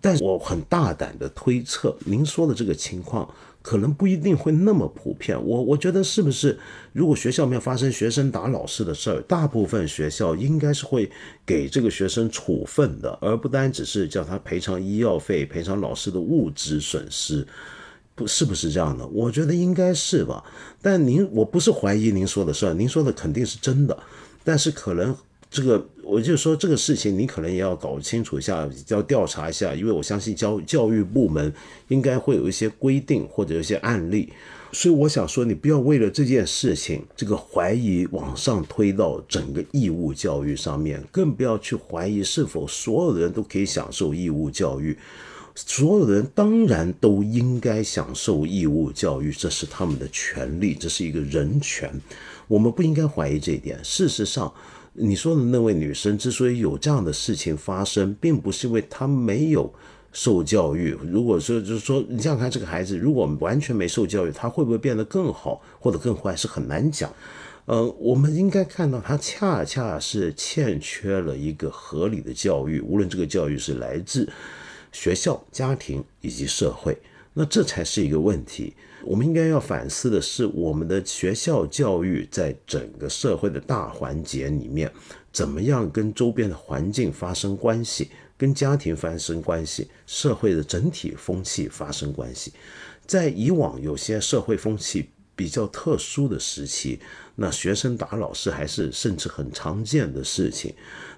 [0.00, 3.28] 但我很大胆的推测，您说的这个情况。
[3.62, 6.58] 可能不一定会那么普遍，我我觉得是不是？
[6.94, 11.10] 如果学校没有发生学生打老师的事儿，大部分学校应该是会
[11.44, 17.46] 给这个学生处分的，而不单只是叫他赔偿医药费、赔偿老师的物质损失，
[18.14, 19.06] 不是不是这样的？
[19.08, 20.42] 我觉得应该是吧。
[20.80, 23.94] 但您，我不是怀疑您说的事儿，您说的肯定是真的，
[24.42, 25.14] 但是可能。
[25.50, 31.52] 这个，我就说这个事情，你可能也要搞清楚一下，要调查一下，因为我相信教教育部门
[31.88, 34.32] 应该会有一些规定或者有些案例，
[34.70, 44.96] 所以我想说，你不要为了这件事情，这个怀疑往上推到整个义务教育上面，更不要去怀疑是否所有的人都可以享受义务教育，
[45.56, 51.92] 所有的人当然都应该享受义务教育，这是他们的权利，这是一个人权，
[52.46, 53.76] 我们不应该怀疑这一点。
[53.82, 54.54] 事实上。
[55.02, 59.72] 你说的那位女生之所以有这样的事情发生，并不是因为她没有
[60.12, 60.96] 受教育。
[61.10, 67.10] 如果说就是说，你想想看，这个孩子如果完全没受教育，他会不会变得更好或者更坏，是很难讲。
[67.66, 74.28] 呃，我们应该看到，他恰恰是欠缺了一个合理的教育，无论这个教育是来自
[74.92, 76.98] 学校、家庭以及社会，
[77.32, 78.74] 那这才是一个问题。
[79.10, 84.88] 我们应该要反思的是，我们的学校教育在整个社会的大环节里面，
[85.32, 88.08] 怎么样跟周边的环境发生关系，
[88.38, 92.52] 跟家庭发生关系，社会的整体风气发生关系。
[93.04, 97.00] 在以往有些社会风气比较特殊的时期，
[97.34, 100.72] 那学生打老师还是甚至很常见的事情。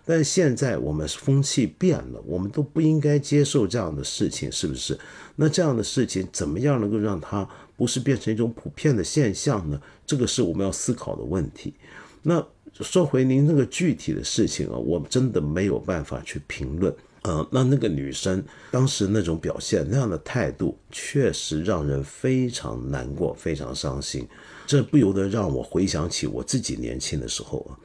[0.05, 4.99] 但现在我们风气变了，我们都不应该接受这样的事情，是不是？
[5.36, 7.47] 那这样的事情怎么样能够让它？
[7.77, 9.81] 不是变成一种普遍的现象呢？
[10.07, 11.75] 这个是我们要思考的问题。
[12.23, 12.47] 那
[12.81, 16.95] 说回您那个具体的事情啊，我真的没有办法去评论。
[17.23, 24.27] 呃，那那个女生当时那种表现、那样的态度，确实让人非常难过、非常伤心。
[24.66, 27.79] 这不由得让我回想起我自己年轻的时候啊。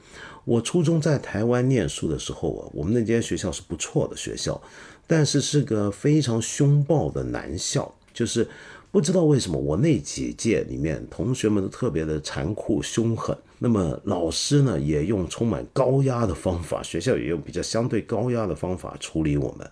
[0.44, 4.60] 我初中在台湾念书的时候啊，我们那间学校是不错的学校，
[5.06, 8.48] 但是是个非常凶暴的男校，就是。
[8.90, 13.36] 不知道为什么，我那几届里面同学们都特别的残酷凶狠。
[13.58, 19.68] 那么老师呢，也用充满高压的方法，学校也用比较相对高压的方法处理我们。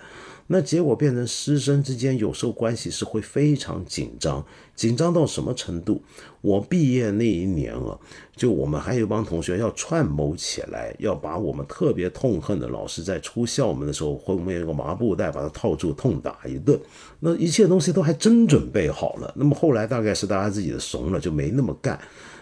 [0.49, 4.45] 那结果变成师生之间有时候关系是会非常紧张，
[4.77, 6.01] 紧张到什么程度？
[6.41, 7.99] 我毕业那一年啊，
[8.37, 16.79] 就我们还有一帮同学要串谋起来，要把我们特别痛恨的老师在出校门的时候后面有个麻布袋把他套住，痛打一顿。
[17.19, 19.33] 那一切东西都还真准备好了。
[19.37, 21.99] 那么后来大概是大家自己怂了，就没那么干。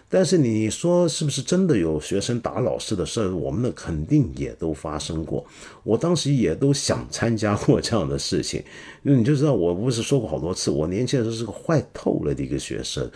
[0.09, 3.28] 但是你说是不是真的有学生打老师的事？
[3.30, 5.44] 我们呢肯定也都发生过。
[5.82, 8.62] 我当时也都想参加过这样的事情，
[9.02, 13.11] 因为你就知道，我不是说过好多次，我年轻的时候是个坏透了的一个学生。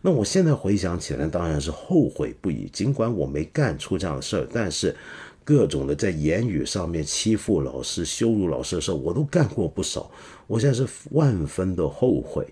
[0.00, 2.68] 那我现在回想起来，当然是后悔不已。
[2.72, 4.96] 尽管我没干出这样的事儿，但是
[5.44, 10.10] 各种的在言语上面欺负老师、羞辱老师的事儿，我都干过不少。
[10.48, 12.44] 我现在是万分的后悔。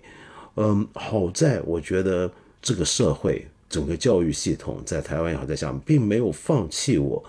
[0.55, 2.31] 嗯，好在我觉得
[2.61, 3.45] 这个社会。
[3.69, 7.23] 整个教育系统在台湾也好，在香港并没有放弃我，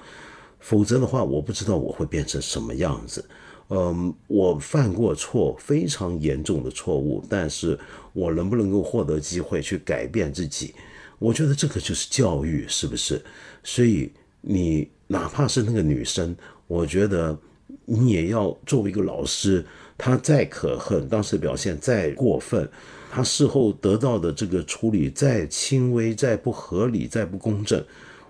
[0.59, 3.25] 否则的话，我不知道我会变成什么样子。
[3.69, 7.79] 嗯，我犯过错，非常严重的错误，但是
[8.13, 10.75] 我能不能够获得机会去改变自己？
[11.21, 13.23] 我觉得这个就是教育，是不是？
[13.63, 14.11] 所以
[14.41, 16.35] 你哪怕是那个女生，
[16.67, 17.39] 我觉得
[17.85, 19.65] 你也要作为一个老师，
[19.97, 22.69] 她再可恨，当时表现再过分。
[23.13, 27.85] 他事后得到的这个处理再轻微、再不合理、再不公正，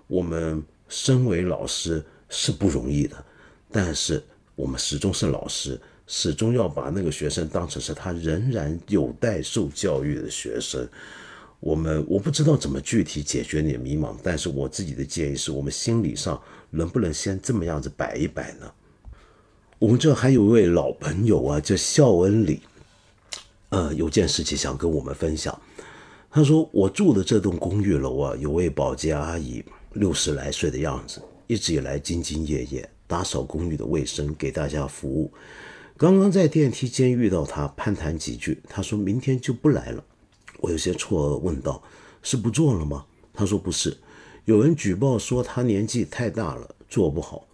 [0.07, 3.23] 我们身为老师是不容易的。
[3.71, 4.23] 但是
[4.57, 10.89] 我们始终是老师，始终要把那个学生当成是他仍然有待受教育的学生。
[11.61, 18.73] 我们我不知道怎么具体解决你的迷茫，但是我自己的建议是我们心理上能不能先这么样子摆一摆呢？
[19.79, 22.63] 我们这还有一位老朋友啊，叫孝恩礼。
[23.71, 25.59] 呃，有件事情想跟我们分享。
[26.31, 29.65] 他说，我住的这栋公寓楼啊，有位保洁阿姨，
[29.95, 35.33] 六十来岁的样子，一直以来兢兢业业打扫公寓的卫生，给大家服务。
[35.97, 40.05] 刚刚在电梯间遇到她，攀谈几句，她说明天就不来了。
[40.59, 41.83] 我有些错愕，问道
[42.23, 43.97] ：“是不做了吗？”她说：“不是，
[44.45, 47.47] 有人举报说她年纪太大了，做不好。”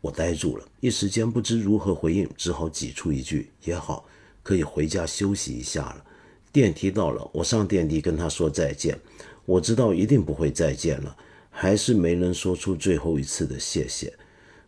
[0.00, 4.04] 我呆住了，一时间不知如何回应，只好挤出一句：“也好。”
[4.48, 6.02] 可以回家休息一下了。
[6.50, 8.98] 电梯到了，我上电梯跟他说再见。
[9.44, 11.14] 我知道一定不会再见了，
[11.50, 14.10] 还是没能说出最后一次的谢谢。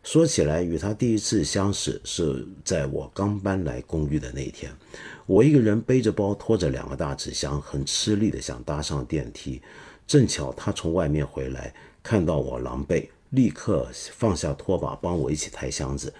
[0.03, 4.70] 说起来，与他第一次相识是在我刚搬来公寓的那天。
[5.24, 9.62] 我一个人背着包，拖着两个大纸箱，很吃力的想搭上电梯。
[10.07, 11.72] 正巧他从外面回来，
[12.03, 16.12] 看到我狼狈，立刻放下拖把，帮我一起抬箱子。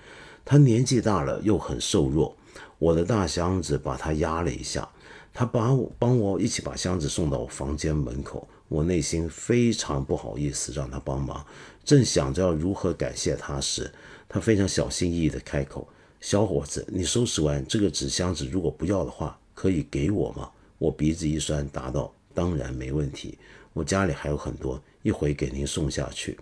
[0.47, 2.35] 他年纪大了，又很瘦弱。
[2.81, 4.89] 我的大箱子把他压了一下，
[5.35, 8.49] 他把我帮我一起把箱子送到我房间门口。
[8.69, 11.45] 我内心非常不好意思让他帮忙，
[11.85, 13.93] 正想着要如何感谢他时，
[14.29, 15.87] 他非常小心翼翼地开口
[16.23, 23.37] ：“小伙子，你收拾完这个纸箱子，如果不要的话，可以给我吗？”我鼻子一酸，答道：“当然没问题，
[23.75, 26.39] 我家里还有很多，一会给您送下去。”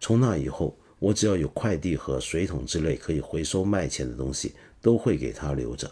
[0.00, 4.54] 从那以后，我只要有快递和水桶之类可以回收卖钱的东西。
[4.82, 5.90] 都会给他留着，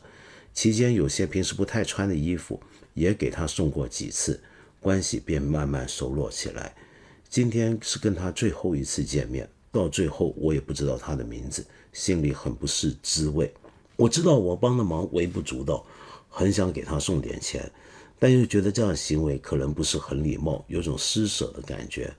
[0.52, 2.60] 期间有些平时不太穿的衣服
[2.92, 4.42] 也给他送过几次，
[4.80, 6.74] 关系便慢慢熟络起来。
[7.28, 13.54] 今天是跟他最后一次见面，到最后我也不知道他的名字，心里很不是滋味。
[13.94, 15.86] 我知道我帮的忙微不足道，
[16.28, 17.70] 很想给他送点钱，
[18.18, 22.12] 但又觉得这样行为可能不是很礼貌，有种施舍的感觉。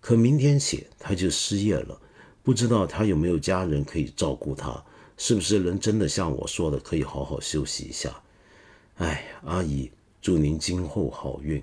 [0.00, 2.00] 可明天起他就失业了，
[2.42, 4.82] 不知道他有没有家人可以照顾他。
[5.16, 8.14] 是不是能真的像我说的，可以好好休息一下？
[8.96, 9.90] 哎，阿姨，
[10.20, 11.62] 祝您今后好运。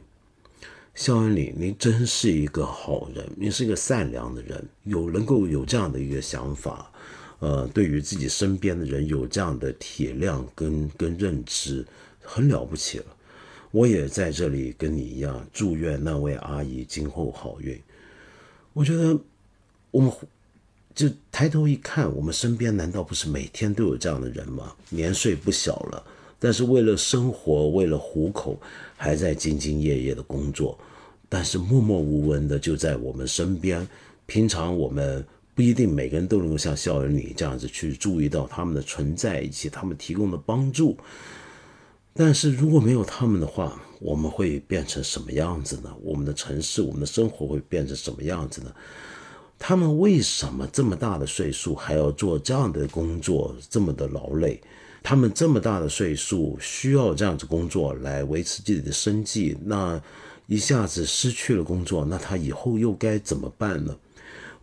[0.95, 6.91] 肖恩里，您真是一个好人，您是一个善良的人，有能够有这样的一个想法，
[7.39, 11.85] 呃，对于自己身边的人有这样的体谅跟跟认知，
[12.21, 13.05] 很了不起了。
[13.71, 17.79] 我也在这里跟你一样，祝愿那位阿姨今后好运。
[18.73, 19.19] 我觉得
[19.91, 20.11] 我们。
[20.95, 24.73] 就抬头一看，我们身边难道不是每天都有这样的人吗？
[24.89, 26.03] 年岁不小了，
[26.39, 28.59] 但是为了生活，为了糊口，
[28.95, 30.77] 还在兢兢业业的工作，
[31.27, 33.87] 但是默默无闻的就在我们身边。
[34.25, 35.25] 平常我们
[35.55, 40.95] 不一定每个人都能够像校园里这样子去注意到他们的存在以及他们提供的帮助，
[42.13, 45.91] 但是如果没有他们的话，我们会变成什么样子呢？
[46.01, 48.71] 我们的城市，我们的生活会变成什么样子呢？
[49.65, 54.59] 他们为什么这么大的岁数还要做这样的工作，这么的劳累？
[55.01, 60.01] 他们这么大的岁数，需要这样子工作来维持自己的生计，那
[60.47, 63.95] 一下子失去了工作，那他以后又该怎么办呢？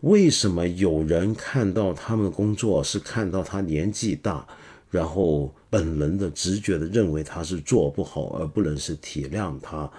[0.01, 4.45] 为什么有人看到他们的工作是看到他年纪大，
[4.91, 9.91] 然后本能的直觉的认为他是做不好，而不能是体谅他？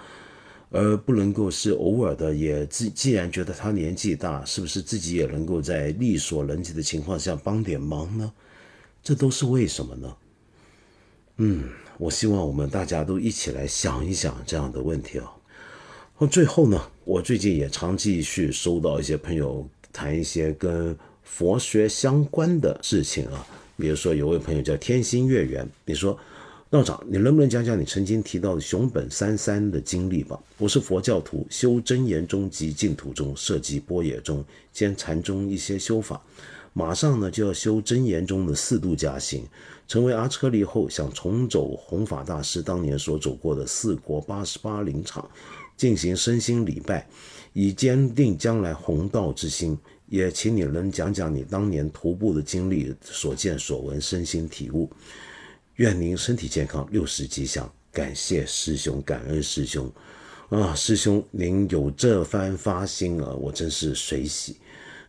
[0.73, 8.33] 而不能够是偶尔的，也既既然觉得他年纪大，是不是自己也能够在力所能及的情况下帮点忙呢？
[9.03, 10.15] 这都是为什么呢？
[11.37, 11.69] 嗯，
[11.99, 15.31] 我希望我们大家都一起来想一想这样的问题啊。
[16.17, 23.45] 那最后呢，我最近也常继续收到一些朋友谈一些跟佛学相关的事情啊，
[23.77, 26.17] 比如说有位朋友叫天心月圆，你说。
[26.73, 30.41] 道长，你能不能讲讲你曾经提到的熊本三三的经历吧？
[30.57, 36.19] 我是佛教徒，修真言中及净土中，涉及波野中兼禅宗一些修法，
[36.73, 39.43] 马上呢就要修真言中的四度加行。
[39.87, 45.29] 成为阿车离后，想重走弘法大师当年所走过的四国八十八灵场，
[45.77, 47.07] 进行身心礼拜，
[47.53, 49.77] 以坚定将来弘道之心。
[50.07, 54.89] 也请你能讲讲你当年徒步的经历、所见所闻、身心体悟。
[55.77, 57.67] 愿您身体健康，六十吉祥。
[57.91, 59.91] 感谢师兄，感恩师兄
[60.49, 60.75] 啊！
[60.75, 64.57] 师兄，您有这番发心啊，我真是随喜。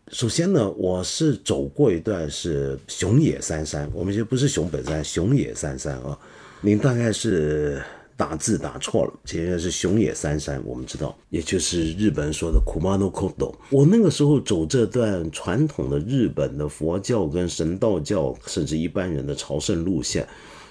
[0.09, 6.19] 首先呢，我是走过一段是熊野三山，我们就不是熊本山，熊野三山啊。
[6.63, 7.83] 您大概是
[8.17, 13.55] 打字打错了，前面是熊野三山，我们知道，也就是日本说的 Kumano Kodo。
[13.69, 20.27] 我那个时候走这段传统的日本的佛教跟神道教，甚至一般人的朝圣路线。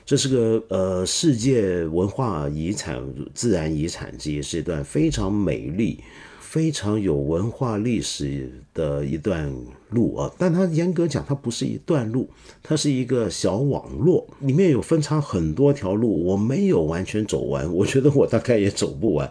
[0.06, 3.01] 这是个呃世界文化遗产、
[3.34, 5.99] 自然遗产之一，是一段非常美丽、
[6.39, 9.54] 非常有文化历史的一段
[9.89, 10.30] 路啊。
[10.38, 12.30] 但它严格讲，它不是一段路，
[12.62, 19.30] 它是一个小网络，里面有分叉很多条路，我没有完全走完，我觉得我大概也走不完。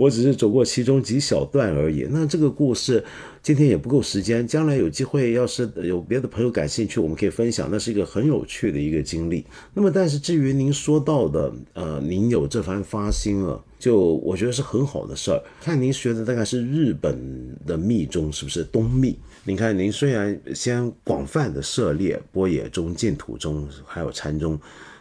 [0.00, 2.06] 我只是走过其中几小段而已。
[2.08, 3.04] 那这个故事
[3.42, 7.68] 今天也不够时间，将来有机会，要是有别的朋友感兴趣，我们可以分享。
[7.70, 9.44] 那是一个很有趣的一个经历。
[9.74, 15.42] 那么，但是至于您说到的，呃，您有这番发心了，就我觉得是很好的事儿。
[15.60, 19.18] 看您学的大概是日本的密宗，是不是东密？
[19.44, 24.58] 您看您虽然先广泛的涉猎波野中、净土中，还有禅宗，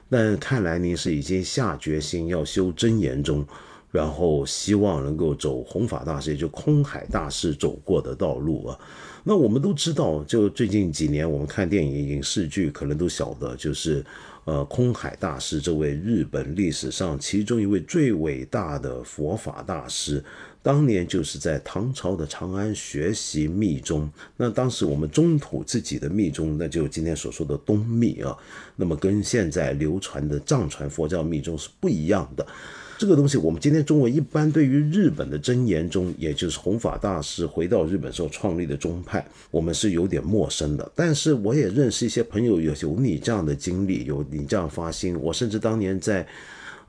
[0.09, 3.45] 但看来您是已经下决心要修真言宗。
[3.91, 8.79] 然后希望能够走弘法大师，也就空海大师走过的道路啊。
[9.23, 14.03] 那我们都知道，就最近几年我们看电影、影视剧，可能都晓得，就是
[14.45, 20.23] 呃，空海大师这位日本历史上其中一位最伟大的佛法大师，
[20.63, 24.09] 当年就是在唐朝的长安学习密宗。
[24.37, 28.35] 那当时我们中土自己的密宗，那就今天所说的东密啊，
[28.75, 32.47] 那么跟现在流传的藏传佛教密宗是不一样的。
[32.99, 40.91] 这个东西，我们今天中文一般对于日本的真言宗，也就是弘法大师回到日本时候创立的宗派，我们是有点陌生的。
[40.93, 45.17] 但是我也认识一些朋友，有有你这样的经历，有你这样发心。
[45.17, 46.27] 我甚至当年在，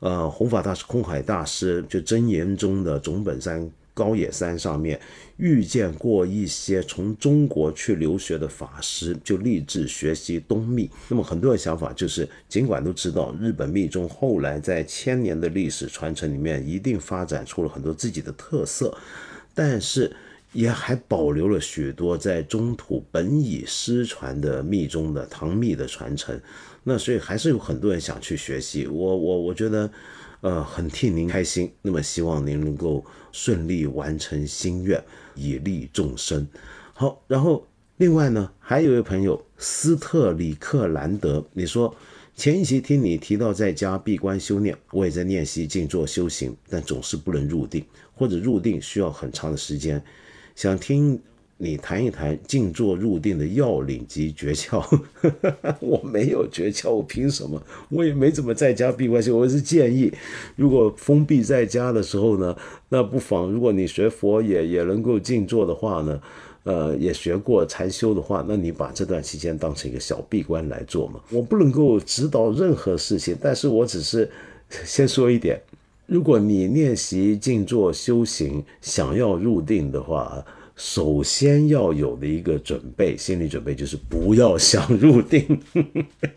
[0.00, 3.70] 呃，弘法大师空海大师就真言宗的总本山。
[3.92, 4.98] 高野山上面
[5.40, 10.90] 遇见过一些从中国去留学的法师，就立志学习东密。
[11.08, 18.94] 那么很多人想法就是，尽管都知道日本密宗后来在千年的历史传承里面一定发展出了很多自己的特色，
[19.54, 20.14] 但是
[20.52, 26.38] 也还保留了许多在中土本已失传的密宗的唐密的传承。
[26.84, 28.86] 那所以还是有很多人想去学习。
[28.86, 29.90] 我我我觉得。
[30.42, 31.70] 呃，很替您开心。
[31.82, 34.98] 那么，希望您能够顺利完成心愿，
[35.40, 36.46] 以利众生。
[36.92, 37.66] 好，然后
[37.96, 41.94] 另外呢，还有一位朋友斯特里克兰德，你说
[42.36, 47.84] 前一期听你提到在家闭关修炼，我也在练习静坐修行，但总是不能入定，
[48.14, 50.02] 或者入定需要很长的时间，
[50.54, 51.20] 想听。
[51.62, 54.82] 你谈一谈静坐入定的要领及诀窍。
[55.78, 57.62] 我没有诀窍，我凭什么？
[57.90, 59.36] 我也没怎么在家闭关修。
[59.36, 60.10] 我是建议，
[60.56, 62.56] 如果封闭在家的时候呢，
[62.88, 66.18] 那不妨如果你学佛也也能够静坐的话呢，
[66.62, 71.20] 呃，也学过禅修的话，那你把这段期间当成一个小闭关来做嘛。
[71.30, 74.30] 我不能够指导任何事情，但是我只是
[74.70, 75.60] 先说一点：
[76.06, 80.42] 如果你练习静坐修行，想要入定的话。
[80.80, 85.60] 首先要有的一个准备，心理准备就是不要想入定。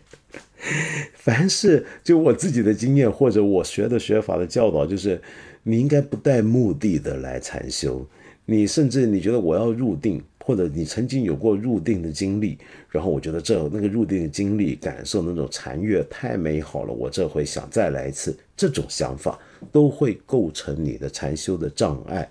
[1.16, 5.18] 凡是就我自己的经验或者我学的学法的教导，就是
[5.62, 8.06] 你应该不带目的的来禅修。
[8.44, 12.58] 你甚至你觉得我要入定，或者你曾经有过入定的经历，
[12.90, 19.38] 然后我觉得这那个入定的经历，感受那种禅悦太美好了，我这回想再来一次，这种想法
[19.72, 22.28] 都会构成你的禅修的障碍。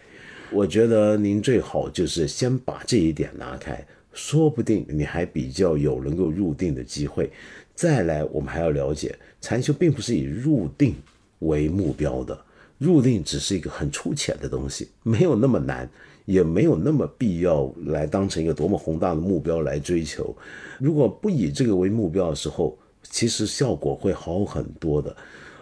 [0.54, 7.32] 我觉得您最好就是先把这一点拿开，说不定你还比较有能够入定的机会。
[7.74, 10.96] 再来，我们还要了解禅修并不是以入定
[11.40, 12.40] 为目标的，
[12.78, 15.90] 入定只是一个很粗浅的东西，没有那么难。
[16.26, 20.34] 也没有那么必要来当成一个多么宏大的目标来追求。
[20.80, 25.14] 如果不以这个为目标的时候，其实效果会好很多的。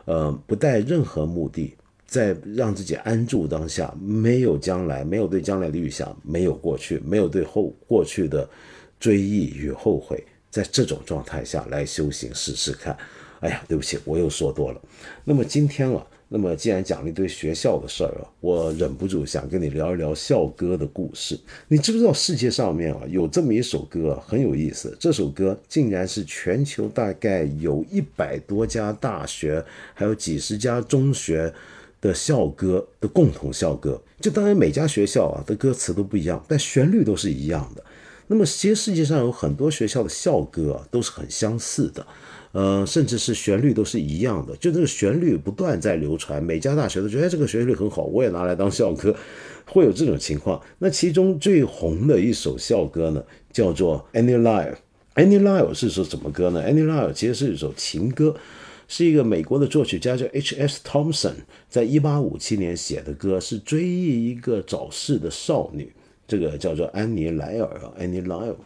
[0.06, 1.76] 呃，不带任何目的，
[2.12, 8.48] 在让自己安住当下，没有将来，没有对将来的预想，没有过去，没有对后过去的
[9.00, 12.98] 追忆与后悔，在这种状态下来修行试试看。
[13.40, 14.82] 哎呀，对不起，我又说多了。
[15.24, 16.06] 那么今天啊。
[16.34, 21.38] 那么，既然讲了一堆学校的事儿啊，我忍不住想跟你聊一聊校歌的故事。
[21.68, 24.96] 你知不知道世界上面啊有这么一首歌很有意思？
[24.98, 29.62] 这首歌竟然是全球大概有一百多家大学，
[29.94, 31.54] 还有几十家中学
[32.02, 34.02] 的校歌的共同校歌。
[34.20, 37.84] 就当然每家学校啊的歌词都不一样，但旋律都是一样的。
[38.28, 42.06] 那么，其实世界上有很多学校的校歌啊都是很相似的。
[42.54, 49.16] 呃，甚至是旋律都是一样的，就这个旋律不断在流传，每家大学都觉得这个旋律很好，我也拿来当校歌，
[49.66, 50.62] 会有这种情况。
[50.80, 53.24] 那其中最红的一首校歌呢，
[53.54, 54.74] 叫做《Any Life》。
[55.26, 56.62] 《Any Life》是首什么歌呢？
[56.66, 58.36] 《Any Life》其实是一首情歌，
[58.92, 60.82] 是一个美国的作曲家叫 H.S.
[60.84, 61.36] Thompson
[61.70, 65.90] 在一八五七年写的歌，是追忆一个早逝的少女，
[66.28, 68.58] 这个叫做安妮莱尔 （Annie Lyle）。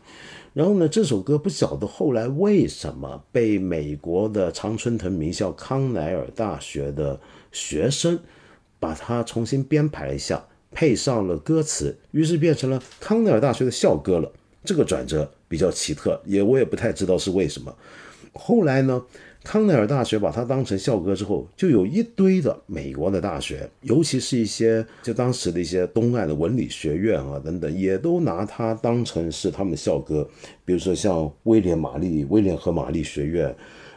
[0.56, 7.20] 然后呢，这首歌不晓得后来为什么被美国的常春藤名校康奈尔大学的
[7.52, 8.18] 学生
[8.80, 14.32] 把它重新编排了一下，配上了歌词，于是变成了康奈尔大学的校歌了。
[14.64, 17.72] 这个转折比较奇特，也我也不太知道是为什么。
[18.36, 19.02] 后来呢？
[19.48, 30.28] 康奈尔大学把它当成校歌之后，就有一堆的美国的大学，尤其是一些就当时的一些东岸的文理学院啊等等，也都拿它当成是他们的校歌。
[30.66, 33.56] 比如说像威廉玛丽、威廉和玛丽学院，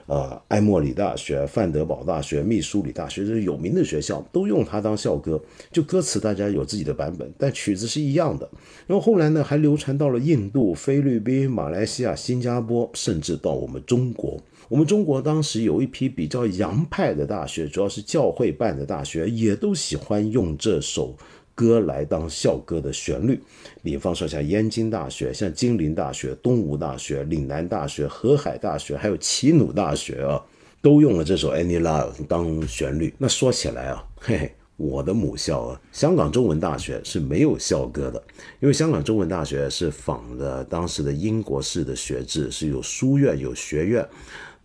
[0.08, 5.38] 呃，埃默里大学、范德堡大学、密苏里大学，这是有名的学校，都用它当校歌。
[5.70, 8.48] 就歌词大家有自己的版本，但曲子是一样的。
[8.86, 14.40] 然后后来呢，还流传到了印度、菲律宾、马来西亚、新加坡，甚至到我们中国。
[14.70, 21.14] 我们中国当时有一批比较洋派的大学，主要是教会办的大学，也都喜欢用这首
[21.58, 23.40] 歌来当校歌的旋律。
[23.82, 30.40] 比方说像燕京大学、像金陵大学、东吴大学、岭南大学、河海大学，还有齐鲁大学啊，
[30.80, 33.12] 都用了这首《Any Love》当旋律。
[33.18, 38.22] 那说起来啊，嘿嘿，我的母校啊，香港中文大学是没有校歌的，
[38.60, 44.06] 因为香港中文大学是仿的当时的英国式的学制，是有书院有学院。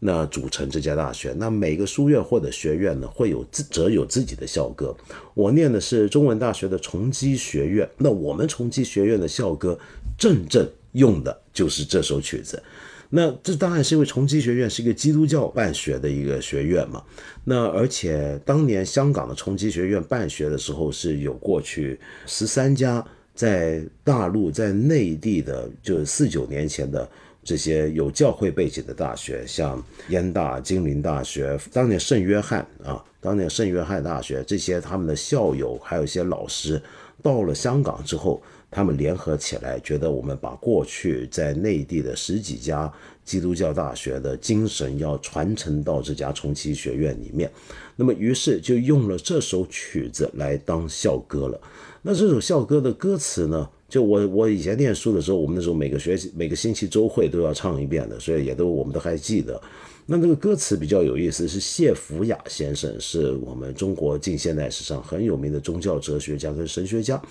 [0.05, 4.93] 那组成这家大学，那每个书院或者学院呢，会有自则有自己的校歌。
[5.33, 9.79] 我念的是中文大学的崇基学院，那我们崇基学院的校歌，
[10.17, 12.61] 正正用的就是这首曲子。
[13.11, 17.01] 那这当然是因为崇基学院是一个基督教办学的一个学院嘛。
[17.45, 27.09] 那而且当年香港的崇基学院办学的时候，是有过去十三家在大陆在内地的，就是四九年前的。
[27.43, 36.81] 这些有教会背景的大学，像燕大、金陵大学，当年圣约翰啊，当年圣约翰大学，这些他们的校友，还有一些老师，
[37.21, 38.41] 到了香港之后，
[38.71, 42.91] 他们联合起来，觉得我们把过去在内地的十几家
[43.25, 47.51] 基督教大学的精神要传承到这家重启学院里面，
[47.95, 51.59] 那么于是就用了这首曲子来当校歌了。
[52.01, 53.69] 那这首校歌的歌词呢？
[53.93, 59.61] 就我我以前念书的时候，我们那时候每个学期每个星期周会都要唱一遍的，所以也都我们都还记得。
[60.07, 67.21] 那这个歌词比较有意思，是谢福雅先生，是我们中国近现代史上很有名的宗教哲学家跟神学家。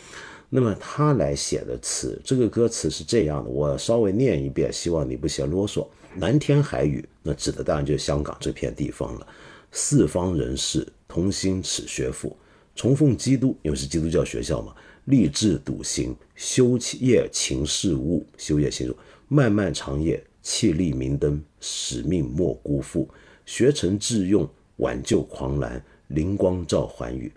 [0.50, 5.84] 那么他来写的词，这个歌词是这样的，我稍微念一遍，希望你不嫌啰嗦。
[6.14, 9.26] 南天海语，那指的当然就是香港这片地方了。
[9.72, 12.36] 四方人士同心此学府，
[12.76, 14.72] 崇奉基督，因为是基督教学校嘛。
[15.06, 18.96] 立志笃行，修业勤事务，修业勤务，
[19.26, 23.08] 漫漫长夜，气力明灯，使命莫辜负。
[23.44, 27.32] 学成致用，挽救狂澜，灵光照寰宇。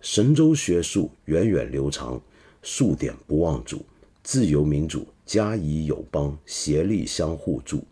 [0.00, 2.18] 神州学术源远流长，
[2.62, 3.84] 数典不忘祖。
[4.22, 7.84] 自由民主，家以友邦，协力相互助。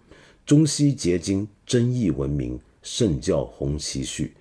[0.47, 4.33] 中西结晶，真义文明，圣教红旗序。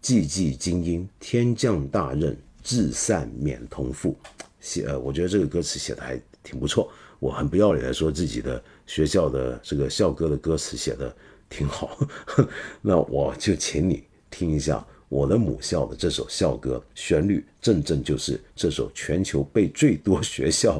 [0.00, 2.38] 济济精英，天降大任。
[2.68, 4.14] 至善免同父，
[4.60, 6.92] 写呃，我觉得这个歌词写的还挺不错。
[7.18, 11.16] 我很不要脸的说自己的学校的这个校歌的歌词写的
[11.48, 11.98] 挺好，
[12.82, 20.78] 那我就请你听一下我的母校的这首校歌，旋律正正就是这首全球被最多学校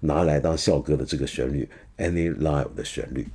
[0.00, 1.68] 拿来当校歌的这个旋律
[2.04, 3.28] 《Any Live》的旋律。